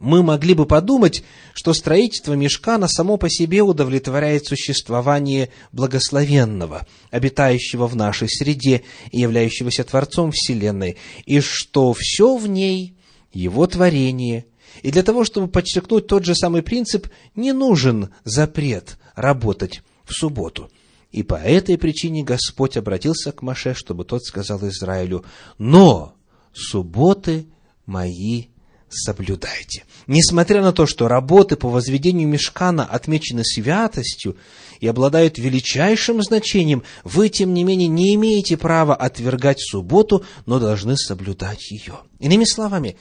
Мы 0.01 0.23
могли 0.23 0.55
бы 0.55 0.65
подумать, 0.65 1.23
что 1.53 1.75
строительство 1.75 2.33
мешкана 2.33 2.87
само 2.87 3.17
по 3.17 3.29
себе 3.29 3.61
удовлетворяет 3.61 4.47
существование 4.47 5.49
благословенного, 5.71 6.87
обитающего 7.11 7.85
в 7.85 7.95
нашей 7.95 8.27
среде 8.27 8.81
и 9.11 9.19
являющегося 9.19 9.83
Творцом 9.83 10.31
Вселенной, 10.31 10.97
и 11.27 11.39
что 11.39 11.93
все 11.93 12.35
в 12.35 12.47
ней– 12.47 12.97
его 13.31 13.65
творение, 13.67 14.45
и 14.81 14.91
для 14.91 15.03
того, 15.03 15.23
чтобы 15.23 15.47
подчеркнуть 15.47 16.07
тот 16.07 16.25
же 16.25 16.33
самый 16.33 16.63
принцип, 16.63 17.07
не 17.35 17.53
нужен 17.53 18.09
запрет 18.23 18.97
работать 19.15 19.83
в 20.03 20.13
субботу. 20.13 20.69
И 21.11 21.21
по 21.21 21.35
этой 21.35 21.77
причине 21.77 22.23
Господь 22.23 22.75
обратился 22.75 23.31
к 23.31 23.43
Маше, 23.43 23.75
чтобы 23.75 24.03
тот 24.03 24.23
сказал 24.23 24.59
Израилю, 24.67 25.23
«Но 25.59 26.15
субботы 26.53 27.45
мои 27.85 28.47
соблюдайте». 28.93 29.83
Несмотря 30.07 30.61
на 30.61 30.73
то, 30.73 30.85
что 30.85 31.07
работы 31.07 31.55
по 31.55 31.69
возведению 31.69 32.27
мешкана 32.27 32.85
отмечены 32.85 33.43
святостью 33.43 34.35
и 34.79 34.87
обладают 34.87 35.37
величайшим 35.37 36.21
значением, 36.21 36.83
вы, 37.03 37.29
тем 37.29 37.53
не 37.53 37.63
менее, 37.63 37.87
не 37.87 38.15
имеете 38.15 38.57
права 38.57 38.95
отвергать 38.95 39.61
субботу, 39.61 40.25
но 40.45 40.59
должны 40.59 40.97
соблюдать 40.97 41.71
ее. 41.71 41.99
Иными 42.19 42.45
словами, 42.45 42.97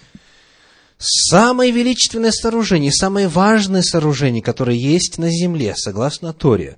самое 0.99 1.73
величественное 1.73 2.33
сооружение, 2.33 2.93
самое 2.93 3.29
важное 3.29 3.83
сооружение, 3.83 4.43
которое 4.43 4.77
есть 4.77 5.19
на 5.19 5.31
земле, 5.31 5.75
согласно 5.77 6.33
Торе, 6.33 6.77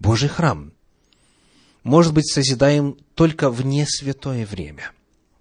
Божий 0.00 0.28
храм, 0.28 0.72
может 1.84 2.12
быть 2.12 2.30
созидаем 2.30 2.96
только 3.14 3.50
в 3.50 3.64
несвятое 3.64 4.44
время, 4.46 4.92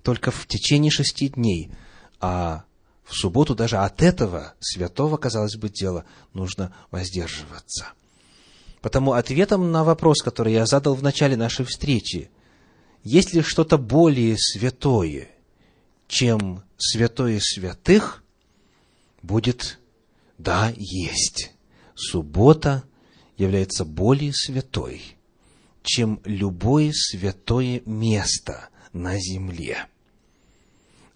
только 0.04 0.32
в 0.32 0.46
течение 0.48 0.92
шести 0.92 1.30
дней, 1.30 1.72
а 2.22 2.64
в 3.10 3.15
субботу 3.15 3.56
даже 3.56 3.78
от 3.78 4.04
этого 4.04 4.54
святого, 4.60 5.17
казалось 5.17 5.56
бы, 5.56 5.69
дела 5.69 6.06
нужно 6.34 6.74
воздерживаться. 6.91 7.88
Потому 8.82 9.13
ответом 9.13 9.72
на 9.72 9.84
вопрос, 9.84 10.22
который 10.22 10.54
я 10.54 10.65
задал 10.67 10.93
в 10.93 11.02
начале 11.02 11.36
нашей 11.36 11.65
встречи, 11.65 12.30
есть 13.04 13.34
ли 13.34 13.41
что-то 13.41 13.78
более 13.78 14.38
святое, 14.38 15.30
чем 16.08 16.63
святое 16.78 17.39
святых, 17.41 18.24
будет 19.24 19.80
«да, 20.38 20.72
есть». 20.78 21.52
Суббота 21.95 22.84
является 23.36 23.84
более 23.84 24.34
святой, 24.34 25.02
чем 25.84 26.22
любое 26.24 26.91
святое 26.93 27.82
место 27.86 28.69
на 28.93 29.19
земле. 29.19 29.88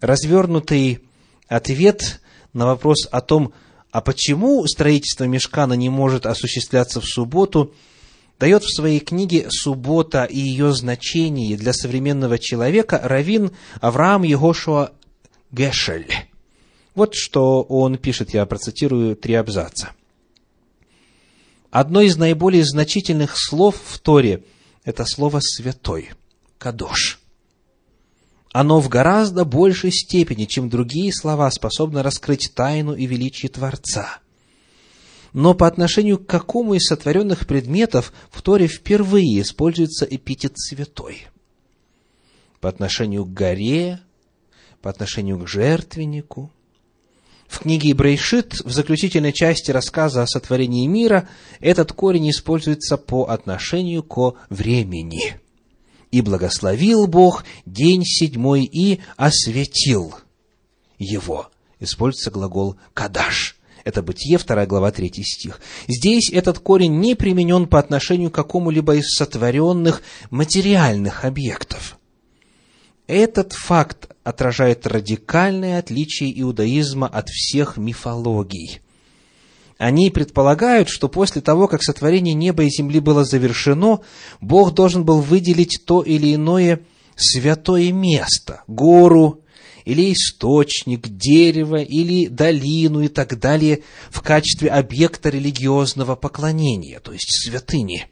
Развернутый 0.00 1.08
ответ 1.48 2.20
на 2.52 2.66
вопрос 2.66 3.08
о 3.10 3.20
том, 3.20 3.52
а 3.90 4.00
почему 4.00 4.66
строительство 4.66 5.24
мешкана 5.24 5.74
не 5.74 5.88
может 5.88 6.26
осуществляться 6.26 7.00
в 7.00 7.06
субботу, 7.06 7.72
дает 8.38 8.64
в 8.64 8.74
своей 8.74 9.00
книге 9.00 9.46
«Суббота 9.50 10.24
и 10.24 10.38
ее 10.38 10.72
значение 10.72 11.56
для 11.56 11.72
современного 11.72 12.38
человека» 12.38 13.00
равин 13.02 13.52
Авраам 13.80 14.22
Егошуа 14.22 14.92
Гешель. 15.52 16.12
Вот 16.94 17.14
что 17.14 17.62
он 17.62 17.98
пишет, 17.98 18.34
я 18.34 18.46
процитирую 18.46 19.16
три 19.16 19.34
абзаца. 19.34 19.92
Одно 21.70 22.00
из 22.02 22.16
наиболее 22.16 22.64
значительных 22.64 23.34
слов 23.36 23.76
в 23.84 23.98
Торе– 23.98 24.44
это 24.84 25.04
слово 25.04 25.40
«святой», 25.40 26.10
«кадош». 26.58 27.20
Оно 28.54 28.78
в 28.80 28.88
гораздо 28.88 29.44
большей 29.44 29.90
степени, 29.90 30.44
чем 30.44 30.70
другие 30.70 31.12
слова, 31.12 31.50
способно 31.50 32.04
раскрыть 32.04 32.52
тайну 32.54 32.94
и 32.94 33.04
величие 33.04 33.50
Творца. 33.50 34.20
Но 35.32 35.54
по 35.54 35.66
отношению 35.66 36.20
к 36.20 36.26
какому 36.26 36.74
из 36.74 36.84
сотворенных 36.84 37.48
предметов 37.48 38.12
в 38.30 38.42
Торе 38.42 38.68
впервые 38.68 39.42
используется 39.42 40.06
эпитет 40.08 40.52
«святой»? 40.54 41.26
По 42.60 42.68
отношению 42.68 43.24
к 43.24 43.32
горе, 43.32 43.98
по 44.80 44.88
отношению 44.88 45.40
к 45.40 45.48
жертвеннику. 45.48 46.52
В 47.48 47.58
книге 47.58 47.92
Брейшит, 47.92 48.60
в 48.60 48.70
заключительной 48.70 49.32
части 49.32 49.72
рассказа 49.72 50.22
о 50.22 50.28
сотворении 50.28 50.86
мира, 50.86 51.28
этот 51.58 51.92
корень 51.92 52.30
используется 52.30 52.98
по 52.98 53.24
отношению 53.24 54.04
ко 54.04 54.34
времени. 54.48 55.40
«И 56.14 56.20
благословил 56.20 57.08
Бог 57.08 57.44
день 57.66 58.04
седьмой 58.04 58.64
и 58.64 59.00
осветил 59.16 60.14
его». 60.96 61.50
Используется 61.80 62.30
глагол 62.30 62.76
«кадаш». 62.94 63.56
Это 63.82 64.00
Бытие, 64.00 64.38
2 64.38 64.66
глава, 64.66 64.92
3 64.92 65.10
стих. 65.24 65.60
Здесь 65.88 66.30
этот 66.32 66.60
корень 66.60 67.00
не 67.00 67.16
применен 67.16 67.66
по 67.66 67.80
отношению 67.80 68.30
к 68.30 68.34
какому-либо 68.34 68.94
из 68.94 69.08
сотворенных 69.16 70.02
материальных 70.30 71.24
объектов– 71.24 71.98
этот 73.06 73.52
факт 73.52 74.08
отражает 74.22 74.86
радикальное 74.86 75.78
отличие 75.78 76.40
иудаизма 76.40 77.06
от 77.06 77.28
всех 77.28 77.76
мифологий. 77.76 78.80
Они 79.78 80.10
предполагают, 80.10 80.88
что 80.88 81.08
после 81.08 81.40
того, 81.40 81.66
как 81.66 81.82
сотворение 81.82 82.34
неба 82.34 82.62
и 82.64 82.70
земли 82.70 83.00
было 83.00 83.24
завершено, 83.24 84.00
Бог 84.40 84.72
должен 84.72 85.04
был 85.04 85.20
выделить 85.20 85.80
то 85.84 86.02
или 86.02 86.34
иное 86.34 86.80
святое 87.16 87.92
место, 87.92 88.62
гору, 88.68 89.40
или 89.84 90.12
источник, 90.12 91.08
дерево, 91.08 91.76
или 91.76 92.26
долину 92.28 93.02
и 93.02 93.08
так 93.08 93.38
далее 93.38 93.82
в 94.10 94.22
качестве 94.22 94.70
объекта 94.70 95.28
религиозного 95.28 96.14
поклонения, 96.14 97.00
то 97.00 97.12
есть 97.12 97.44
святыни. 97.44 98.06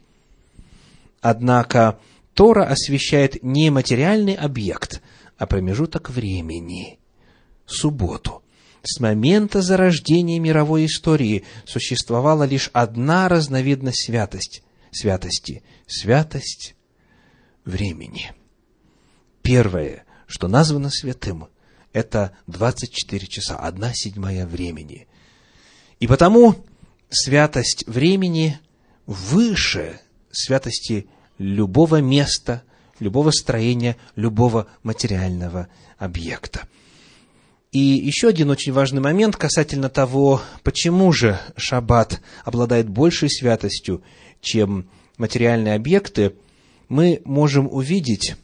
Однако 1.21 1.99
Тора 2.33 2.65
освещает 2.65 3.41
не 3.41 3.69
материальный 3.69 4.35
объект, 4.35 5.01
а 5.37 5.47
промежуток 5.47 6.09
времени– 6.09 6.99
субботу. 7.65 8.42
С 8.85 8.99
момента 8.99 9.61
зарождения 9.61 10.39
мировой 10.39 10.87
истории 10.87 11.45
существовала 11.65 12.43
лишь 12.43 12.69
одна 12.73 13.29
разновидность 13.29 14.03
святость, 14.05 14.61
святости– 14.91 15.63
святость 15.87 16.75
времени. 17.63 18.33
Первое, 19.41 20.03
что 20.27 20.49
названо 20.49 20.89
святым, 20.89 21.47
это 21.93 22.35
24 22.47 23.25
часа, 23.27 23.55
одна 23.55 23.93
седьмая 23.93 24.45
времени. 24.45 25.07
И 26.01 26.07
потому 26.07 26.65
святость 27.09 27.85
времени 27.87 28.59
выше 29.05 30.01
святости 30.29 31.07
любого 31.37 32.01
места, 32.01 32.63
любого 32.99 33.31
строения, 33.31 33.95
любого 34.17 34.67
материального 34.81 35.69
объекта. 35.97 36.67
И 37.73 37.79
еще 37.79 38.27
один 38.27 38.51
очень 38.51 38.71
важный 38.71 39.01
момент 39.01 39.35
касательно 39.35 39.89
того, 39.89 40.43
почему 40.61 41.11
же 41.11 41.39
шаббат 41.57 42.21
обладает 42.45 42.87
большей 42.87 43.31
святостью, 43.31 44.03
чем 44.41 44.87
материальные 45.17 45.73
объекты, 45.73 46.35
мы 46.87 47.23
можем 47.25 47.67
увидеть, 47.67 48.35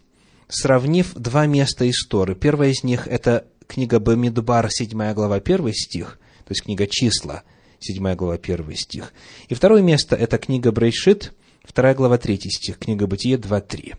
сравнив 0.47 1.13
два 1.13 1.45
места 1.45 1.85
из 1.85 2.07
Торы. 2.07 2.33
Первое 2.33 2.69
из 2.69 2.83
них– 2.83 3.07
это 3.09 3.45
книга 3.67 3.99
Бамидбар, 3.99 4.71
7 4.71 5.13
глава, 5.13 5.35
1 5.35 5.73
стих, 5.73 6.19
то 6.45 6.51
есть 6.51 6.63
книга 6.63 6.87
Числа, 6.87 7.43
7 7.79 8.15
глава, 8.15 8.33
1 8.33 8.75
стих. 8.75 9.13
И 9.47 9.53
второе 9.53 9.83
место– 9.83 10.15
это 10.17 10.39
книга 10.39 10.71
Брейшит, 10.71 11.33
2 11.71 11.93
глава, 11.93 12.17
3 12.17 12.39
стих, 12.49 12.79
книга 12.79 13.05
Бытие 13.05 13.37
2.3. 13.37 13.95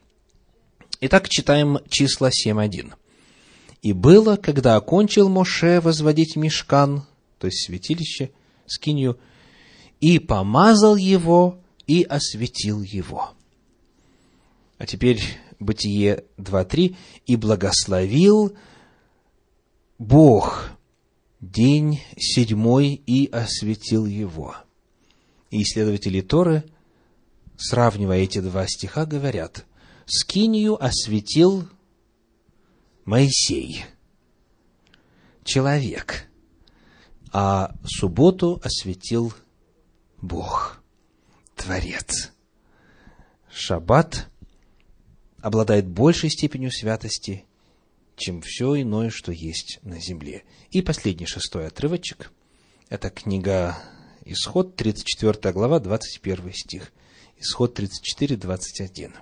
Итак, 1.02 1.28
читаем 1.28 1.78
числа 1.88 2.30
7.1. 2.30 2.94
«И 3.82 3.92
было, 3.92 4.36
когда 4.36 4.76
окончил 4.76 5.28
Моше 5.28 5.80
возводить 5.80 6.36
мешкан, 6.36 7.04
то 7.38 7.46
есть 7.46 7.64
святилище, 7.66 8.30
скинью, 8.66 9.18
и 10.00 10.18
помазал 10.18 10.96
его, 10.96 11.60
и 11.86 12.02
осветил 12.02 12.82
его. 12.82 13.30
А 14.78 14.86
теперь 14.86 15.20
Бытие 15.60 16.24
2.3. 16.38 16.96
«И 17.26 17.36
благословил 17.36 18.56
Бог 19.98 20.70
день 21.40 22.00
седьмой 22.16 22.94
и 23.06 23.30
осветил 23.30 24.06
его». 24.06 24.56
И 25.50 25.62
исследователи 25.62 26.22
Торы, 26.22 26.64
сравнивая 27.58 28.20
эти 28.20 28.40
два 28.40 28.66
стиха, 28.66 29.04
говорят, 29.04 29.66
«Скинию 30.06 30.82
осветил 30.82 31.68
Моисей, 33.10 33.86
человек, 35.42 36.28
а 37.32 37.74
субботу 37.84 38.60
осветил 38.62 39.34
Бог, 40.22 40.80
Творец». 41.56 42.30
Шаббат 43.50 44.28
обладает 45.42 45.88
большей 45.88 46.30
степенью 46.30 46.70
святости, 46.70 47.46
чем 48.14 48.42
все 48.42 48.80
иное, 48.80 49.10
что 49.10 49.32
есть 49.32 49.80
на 49.82 49.98
земле. 50.00 50.44
И 50.70 50.80
последний 50.80 51.26
шестой 51.26 51.66
отрывочек. 51.66 52.30
Это 52.90 53.10
книга 53.10 53.76
Исход, 54.24 54.76
34 54.76 55.52
глава, 55.52 55.80
21 55.80 56.52
стих. 56.52 56.92
Исход 57.38 57.74
34, 57.74 58.36
21. 58.36 59.14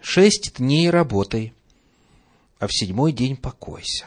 «Шесть 0.00 0.56
дней 0.56 0.90
работай, 0.90 1.54
а 2.60 2.68
в 2.68 2.72
седьмой 2.72 3.12
день 3.12 3.36
покойся. 3.36 4.06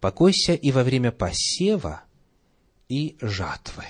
Покойся 0.00 0.54
и 0.54 0.72
во 0.72 0.82
время 0.82 1.12
посева 1.12 2.02
и 2.88 3.16
жатвы». 3.20 3.84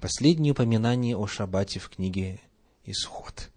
Последнее 0.00 0.52
упоминание 0.52 1.16
о 1.16 1.26
шаббате 1.26 1.80
в 1.80 1.90
книге 1.90 2.40
исход. 2.84 3.50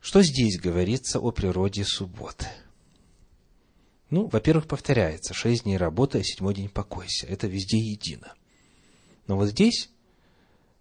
Что 0.00 0.22
здесь 0.22 0.58
говорится 0.58 1.20
о 1.20 1.30
природе 1.30 1.84
субботы? 1.84 2.48
Ну, 4.10 4.26
во-первых, 4.26 4.66
повторяется, 4.66 5.34
шесть 5.34 5.64
дней 5.64 5.76
работы, 5.76 6.18
а 6.18 6.24
седьмой 6.24 6.54
день 6.54 6.68
покойся. 6.68 7.26
Это 7.26 7.46
везде 7.46 7.78
едино. 7.78 8.34
Но 9.28 9.36
вот 9.36 9.48
здесь 9.48 9.90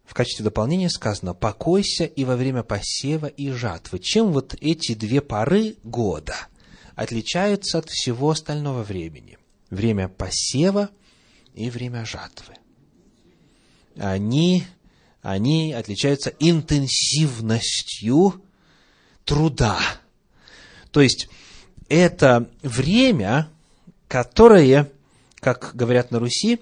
в 0.05 0.13
качестве 0.13 0.43
дополнения 0.43 0.89
сказано 0.89 1.33
«покойся 1.33 2.05
и 2.05 2.23
во 2.23 2.35
время 2.35 2.63
посева 2.63 3.27
и 3.27 3.51
жатвы». 3.51 3.99
Чем 3.99 4.31
вот 4.31 4.55
эти 4.61 4.93
две 4.93 5.21
поры 5.21 5.75
года 5.83 6.35
отличаются 6.95 7.79
от 7.79 7.89
всего 7.89 8.29
остального 8.29 8.83
времени? 8.83 9.37
Время 9.69 10.07
посева 10.07 10.89
и 11.53 11.69
время 11.69 12.05
жатвы. 12.05 12.53
Они 13.97 14.63
они 15.25 15.73
отличаются 15.73 16.31
интенсивностью 16.37 18.43
труда. 19.23 19.79
То 20.91 21.01
есть, 21.01 21.29
это 21.89 22.47
время, 22.61 23.49
которое, 24.07 24.91
как 25.39 25.71
говорят 25.73 26.11
на 26.11 26.19
Руси, 26.19 26.61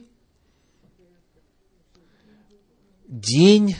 день, 3.20 3.76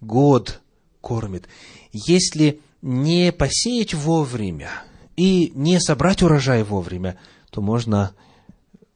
год 0.00 0.60
кормит. 1.00 1.48
Если 1.92 2.60
не 2.82 3.32
посеять 3.32 3.94
вовремя 3.94 4.70
и 5.16 5.52
не 5.54 5.80
собрать 5.80 6.22
урожай 6.22 6.62
вовремя, 6.62 7.18
то 7.50 7.60
можно 7.60 8.14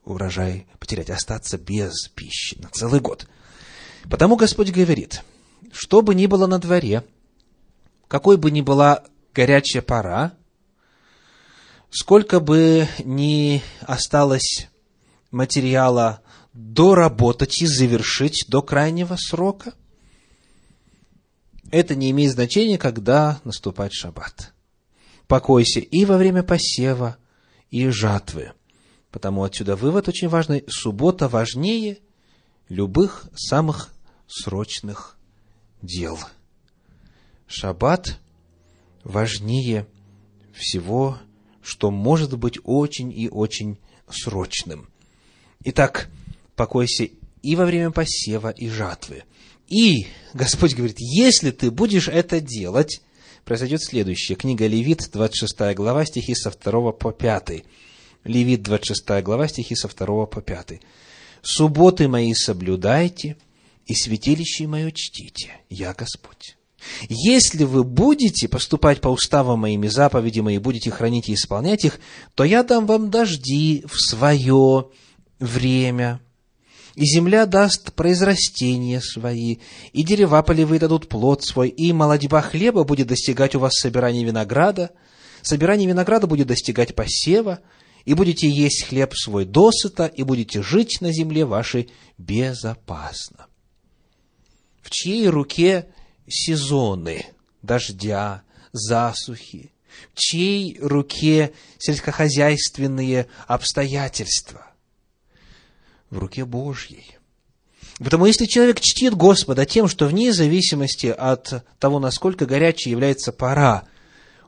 урожай 0.03 0.67
потерять, 0.79 1.09
остаться 1.09 1.57
без 1.57 2.07
пищи 2.09 2.57
на 2.59 2.69
целый 2.69 2.99
год– 2.99 3.27
Потому 4.09 4.37
Господь 4.37 4.71
говорит, 4.71 5.23
что 5.71 6.01
бы 6.01 6.15
ни 6.15 6.25
было 6.25 6.47
на 6.47 6.59
дворе, 6.59 7.03
какой 8.07 8.37
бы 8.37 8.51
ни 8.51 8.61
была 8.61 9.03
горячая 9.33 9.81
пора, 9.81 10.33
сколько 11.89 12.39
бы 12.39 12.87
ни 13.03 13.61
осталось 13.81 14.67
материала 15.31 16.21
доработать 16.59 17.61
и 17.61 17.65
завершить 17.65 18.45
до 18.49 18.61
крайнего 18.61 19.15
срока, 19.15 19.73
это 21.71 21.95
не 21.95 22.11
имеет 22.11 22.33
значения, 22.33 22.77
когда 22.77 23.39
наступает 23.43 23.93
шаббат. 23.93 24.53
Покойся 25.27 25.79
и 25.79 26.05
во 26.05 26.17
время 26.17 26.43
посева, 26.43 27.17
и 27.69 27.87
жатвы. 27.89 28.53
Потому 29.11 29.43
отсюда 29.43 29.75
вывод 29.75 30.07
очень 30.07 30.27
важный. 30.27 30.65
Суббота 30.67 31.27
важнее 31.27 31.99
любых 32.67 33.25
самых 33.35 33.93
срочных 34.27 35.17
дел. 35.81 36.17
Шаббат 37.47 38.19
важнее 39.03 39.87
всего, 40.53 41.19
что 41.61 41.89
может 41.91 42.37
быть 42.37 42.59
очень 42.63 43.11
и 43.11 43.29
очень 43.29 43.77
срочным. 44.09 44.89
Итак, 45.63 46.09
покойся 46.59 47.07
и 47.41 47.55
во 47.55 47.63
время 47.63 47.89
посева, 47.89 48.49
и 48.49 48.67
жатвы. 48.67 49.23
И 49.69 50.07
Господь 50.33 50.75
говорит, 50.75 50.97
если 50.99 51.51
ты 51.51 51.71
будешь 51.71 52.09
это 52.09 52.41
делать, 52.41 53.01
произойдет 53.45 53.81
следующее. 53.81 54.35
Книга 54.35 54.67
Левит, 54.67 55.09
26 55.13 55.73
глава, 55.73 56.03
стихи 56.03 56.35
со 56.35 56.51
2 56.51 56.91
по 56.91 57.13
5. 57.13 57.63
Левит, 58.25 58.63
26 58.63 59.23
глава, 59.23 59.47
стихи 59.47 59.73
со 59.73 59.87
2 59.87 60.25
по 60.25 60.41
5. 60.41 60.81
«Субботы 61.41 62.09
мои 62.09 62.33
соблюдайте, 62.33 63.37
и 63.85 63.95
святилище 63.95 64.67
мое 64.67 64.91
чтите, 64.91 65.61
я 65.69 65.93
Господь. 65.93 66.57
Если 67.07 67.63
вы 67.63 67.85
будете 67.85 68.49
поступать 68.49 68.99
по 68.99 69.07
уставам 69.07 69.59
моими 69.59 69.87
заповедям 69.87 70.49
и 70.49 70.57
будете 70.57 70.91
хранить 70.91 71.29
и 71.29 71.35
исполнять 71.35 71.85
их, 71.85 72.01
то 72.35 72.43
я 72.43 72.63
дам 72.63 72.85
вам 72.85 73.09
дожди 73.09 73.85
в 73.87 73.97
свое 73.97 74.89
время, 75.39 76.19
и 76.95 77.05
земля 77.05 77.45
даст 77.45 77.93
произрастения 77.93 78.99
свои, 78.99 79.57
и 79.93 80.03
дерева 80.03 80.41
полевые 80.41 80.79
дадут 80.79 81.07
плод 81.07 81.43
свой, 81.43 81.69
и 81.69 81.93
молодьба 81.93 82.41
хлеба 82.41 82.83
будет 82.83 83.07
достигать 83.07 83.55
у 83.55 83.59
вас 83.59 83.73
собирания 83.73 84.23
винограда, 84.23 84.91
собирание 85.41 85.87
винограда 85.87 86.27
будет 86.27 86.47
достигать 86.47 86.95
посева, 86.95 87.59
и 88.05 88.13
будете 88.13 88.49
есть 88.49 88.85
хлеб 88.85 89.13
свой 89.15 89.45
досыта, 89.45 90.05
и 90.05 90.23
будете 90.23 90.61
жить 90.61 90.99
на 91.01 91.11
земле 91.11 91.45
вашей 91.45 91.89
безопасно 92.17 93.49
в 94.89 94.91
чьей 94.91 95.27
руке 95.27 95.87
сезоны 96.27 97.27
дождя, 97.61 98.43
засухи, 98.71 99.71
в 100.13 100.19
чьей 100.19 100.79
руке 100.79 101.53
сельскохозяйственные 101.77 103.27
обстоятельства? 103.47 104.68
В 106.09 106.17
руке 106.17 106.45
Божьей. 106.45 107.17
Потому 107.99 108.25
если 108.25 108.45
человек 108.45 108.79
чтит 108.79 109.13
Господа 109.13 109.65
тем, 109.65 109.87
что 109.87 110.07
вне 110.07 110.31
зависимости 110.31 111.07
от 111.07 111.65
того, 111.79 111.99
насколько 111.99 112.45
горячей 112.45 112.91
является 112.91 113.31
пора, 113.31 113.83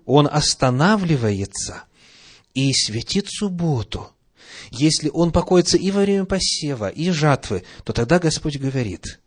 он 0.06 0.28
останавливается 0.32 1.84
и 2.54 2.72
светит 2.74 3.28
субботу. 3.30 4.10
Если 4.72 5.10
он 5.10 5.32
покоится 5.32 5.78
и 5.78 5.92
во 5.92 6.02
время 6.02 6.26
посева, 6.26 6.88
и 6.88 7.10
жатвы, 7.12 7.64
то 7.84 7.94
тогда 7.94 8.20
Господь 8.20 8.58
говорит, 8.58 9.20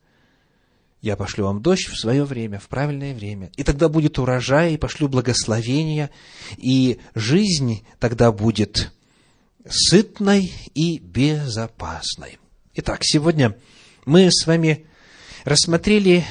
я 1.03 1.16
пошлю 1.16 1.45
вам 1.45 1.61
дождь 1.61 1.89
в 1.89 1.99
свое 1.99 2.24
время, 2.24 2.59
в 2.59 2.68
правильное 2.68 3.14
время. 3.14 3.51
И 3.57 3.62
тогда 3.62 3.91
будет 3.91 4.18
урожай, 4.18 4.72
и 4.72 4.78
пошлю 4.78 5.09
благословения, 5.09 6.11
и 6.57 6.99
жизнь 7.14 7.85
тогда 7.99 8.32
будет 8.32 8.91
сытной 9.69 10.53
и 10.75 10.99
безопасной. 10.99 12.39
Итак, 12.75 13.01
сегодня 13.03 13.57
мы 14.05 14.31
с 14.31 14.47
вами 14.47 14.87
рассмотрели, 15.45 16.25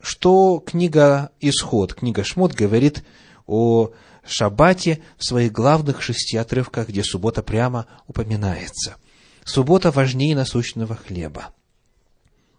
что 0.00 0.62
книга 0.64 1.30
Исход, 1.40 1.94
книга 1.94 2.24
Шмот 2.24 2.52
говорит 2.52 3.04
о 3.46 3.92
Шаббате 4.26 5.02
в 5.16 5.24
своих 5.24 5.52
главных 5.52 6.02
шести 6.02 6.36
отрывках, 6.36 6.88
где 6.88 7.02
суббота 7.04 7.42
прямо 7.42 7.86
упоминается. 8.06 8.96
Суббота 9.44 9.90
важнее 9.90 10.34
насущного 10.34 10.96
хлеба. 10.96 11.54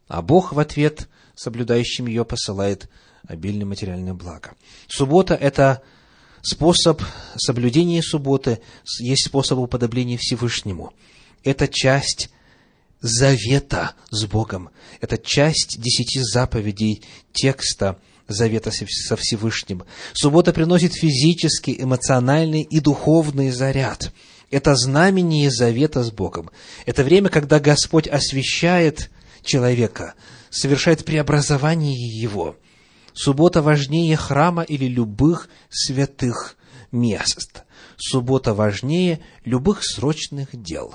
А 0.07 0.21
Бог 0.21 0.53
в 0.53 0.59
ответ 0.59 1.09
соблюдающим 1.35 2.07
ее 2.07 2.23
посылает 2.23 2.89
обильное 3.27 3.65
материальное 3.65 4.13
благо. 4.13 4.53
Суббота– 4.87 5.33
это 5.35 5.83
способ 6.41 7.01
соблюдения 7.37 8.01
субботы, 8.01 8.59
есть 8.99 9.27
способ 9.27 9.59
уподобления 9.59 10.17
Всевышнему. 10.17 10.93
Это 11.43 11.67
часть 11.67 12.29
завета 13.01 13.93
с 14.09 14.25
Богом. 14.25 14.69
Это 15.01 15.17
часть 15.17 15.79
десяти 15.79 16.19
заповедей 16.21 17.03
текста 17.31 17.97
завета 18.27 18.71
со 18.71 19.15
Всевышним. 19.15 19.83
Суббота 20.13 20.53
приносит 20.53 20.93
физический, 20.93 21.81
эмоциональный 21.81 22.61
и 22.61 22.79
духовный 22.79 23.51
заряд. 23.51 24.11
Это 24.49 24.75
знамение 24.75 25.51
завета 25.51 26.03
с 26.03 26.11
Богом. 26.11 26.49
Это 26.85 27.03
время, 27.03 27.29
когда 27.29 27.59
Господь 27.59 28.07
освящает 28.07 29.09
человека, 29.43 30.13
совершает 30.49 31.05
преобразование 31.05 31.95
его. 31.95 32.55
Суббота 33.17 33.63
важнее 33.63 34.15
храма 34.15 34.61
или 34.61 34.85
любых 34.85 35.49
святых 35.71 36.55
мест. 36.91 37.63
Суббота 37.97 38.53
важнее 38.53 39.21
любых 39.43 39.83
срочных 39.83 40.49
дел. 40.51 40.93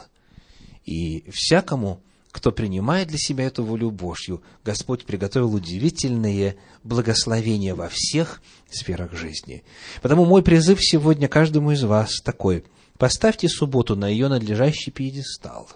И 0.85 1.29
всякому, 1.33 2.01
кто 2.31 2.53
принимает 2.53 3.09
для 3.09 3.19
себя 3.19 3.47
эту 3.47 3.65
волю 3.65 3.91
Божью, 3.91 4.41
Господь 4.65 5.05
приготовил 5.05 5.53
удивительные 5.53 6.59
благословения 6.85 7.75
во 7.75 7.89
всех 7.89 8.41
сферах 8.71 9.15
жизни. 9.15 9.65
Потому 10.01 10.25
мой 10.25 10.45
призыв 10.45 10.79
сегодня 10.81 11.27
каждому 11.27 11.73
из 11.73 11.83
вас 11.83 12.21
такой. 12.23 12.65
Поставьте 12.99 13.49
субботу 13.49 13.97
на 13.97 14.07
ее 14.07 14.29
надлежащий 14.29 14.93
пьедестал. 14.93 15.69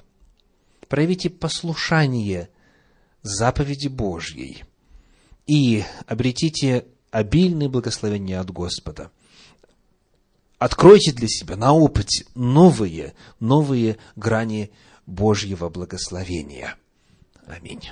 Проявите 0.86 1.28
послушание 1.28 2.50
заповеди 3.22 3.88
Божьей 3.88 4.62
и 5.46 5.84
обретите 6.06 6.86
обильные 7.10 7.68
благословения 7.68 8.40
от 8.40 8.50
Господа. 8.50 9.10
Откройте 10.58 11.12
для 11.12 11.28
себя 11.28 11.56
на 11.56 11.72
опыте 11.72 12.26
новые, 12.34 13.14
новые 13.40 13.98
грани 14.16 14.70
Божьего 15.06 15.68
благословения. 15.68 16.76
Аминь. 17.46 17.82